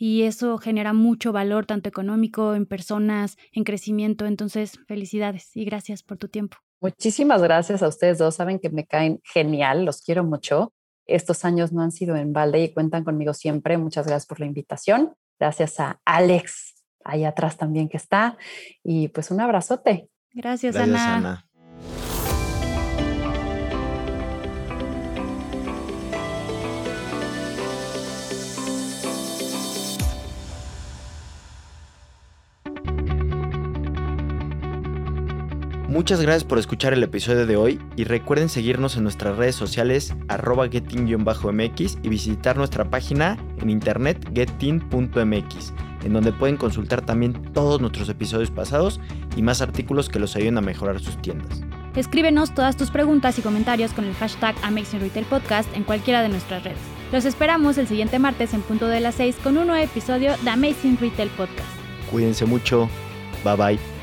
y 0.00 0.22
eso 0.22 0.56
genera 0.56 0.94
mucho 0.94 1.30
valor 1.30 1.66
tanto 1.66 1.90
económico, 1.90 2.54
en 2.54 2.64
personas, 2.64 3.36
en 3.52 3.64
crecimiento. 3.64 4.24
Entonces, 4.24 4.78
felicidades 4.88 5.54
y 5.54 5.66
gracias 5.66 6.02
por 6.02 6.16
tu 6.16 6.28
tiempo. 6.28 6.56
Muchísimas 6.80 7.42
gracias 7.42 7.82
a 7.82 7.88
ustedes 7.88 8.16
dos. 8.16 8.36
Saben 8.36 8.58
que 8.58 8.70
me 8.70 8.86
caen 8.86 9.20
genial, 9.22 9.84
los 9.84 10.00
quiero 10.00 10.24
mucho. 10.24 10.72
Estos 11.14 11.44
años 11.44 11.72
no 11.72 11.82
han 11.82 11.92
sido 11.92 12.16
en 12.16 12.32
balde 12.32 12.62
y 12.62 12.72
cuentan 12.72 13.04
conmigo 13.04 13.34
siempre. 13.34 13.78
Muchas 13.78 14.06
gracias 14.06 14.26
por 14.26 14.40
la 14.40 14.46
invitación. 14.46 15.14
Gracias 15.38 15.80
a 15.80 16.00
Alex, 16.04 16.74
ahí 17.04 17.24
atrás 17.24 17.56
también 17.56 17.88
que 17.88 17.96
está. 17.96 18.36
Y 18.82 19.08
pues 19.08 19.30
un 19.30 19.40
abrazote. 19.40 20.08
Gracias, 20.32 20.76
Ana. 20.76 21.46
Muchas 36.00 36.22
gracias 36.22 36.44
por 36.44 36.58
escuchar 36.58 36.94
el 36.94 37.02
episodio 37.02 37.44
de 37.44 37.56
hoy 37.58 37.78
y 37.94 38.04
recuerden 38.04 38.48
seguirnos 38.48 38.96
en 38.96 39.02
nuestras 39.02 39.36
redes 39.36 39.54
sociales 39.54 40.14
arroba 40.28 40.66
getting-mx 40.66 41.98
y 42.02 42.08
visitar 42.08 42.56
nuestra 42.56 42.88
página 42.88 43.36
en 43.60 43.68
internet 43.68 44.26
getting.mx, 44.34 45.74
en 46.02 46.12
donde 46.14 46.32
pueden 46.32 46.56
consultar 46.56 47.04
también 47.04 47.34
todos 47.52 47.82
nuestros 47.82 48.08
episodios 48.08 48.50
pasados 48.50 48.98
y 49.36 49.42
más 49.42 49.60
artículos 49.60 50.08
que 50.08 50.18
los 50.18 50.36
ayuden 50.36 50.56
a 50.56 50.62
mejorar 50.62 51.00
sus 51.00 51.20
tiendas. 51.20 51.60
Escríbenos 51.94 52.54
todas 52.54 52.78
tus 52.78 52.90
preguntas 52.90 53.38
y 53.38 53.42
comentarios 53.42 53.92
con 53.92 54.06
el 54.06 54.14
hashtag 54.14 54.56
Amazing 54.62 55.00
Retail 55.00 55.26
Podcast 55.26 55.68
en 55.76 55.84
cualquiera 55.84 56.22
de 56.22 56.30
nuestras 56.30 56.64
redes. 56.64 56.78
Los 57.12 57.26
esperamos 57.26 57.76
el 57.76 57.86
siguiente 57.86 58.18
martes 58.18 58.54
en 58.54 58.62
punto 58.62 58.86
de 58.86 59.00
las 59.00 59.16
6 59.16 59.36
con 59.42 59.58
un 59.58 59.66
nuevo 59.66 59.84
episodio 59.84 60.34
de 60.38 60.48
Amazing 60.48 60.96
Retail 60.98 61.28
Podcast. 61.36 61.68
Cuídense 62.10 62.46
mucho. 62.46 62.88
Bye 63.44 63.56
bye. 63.56 63.99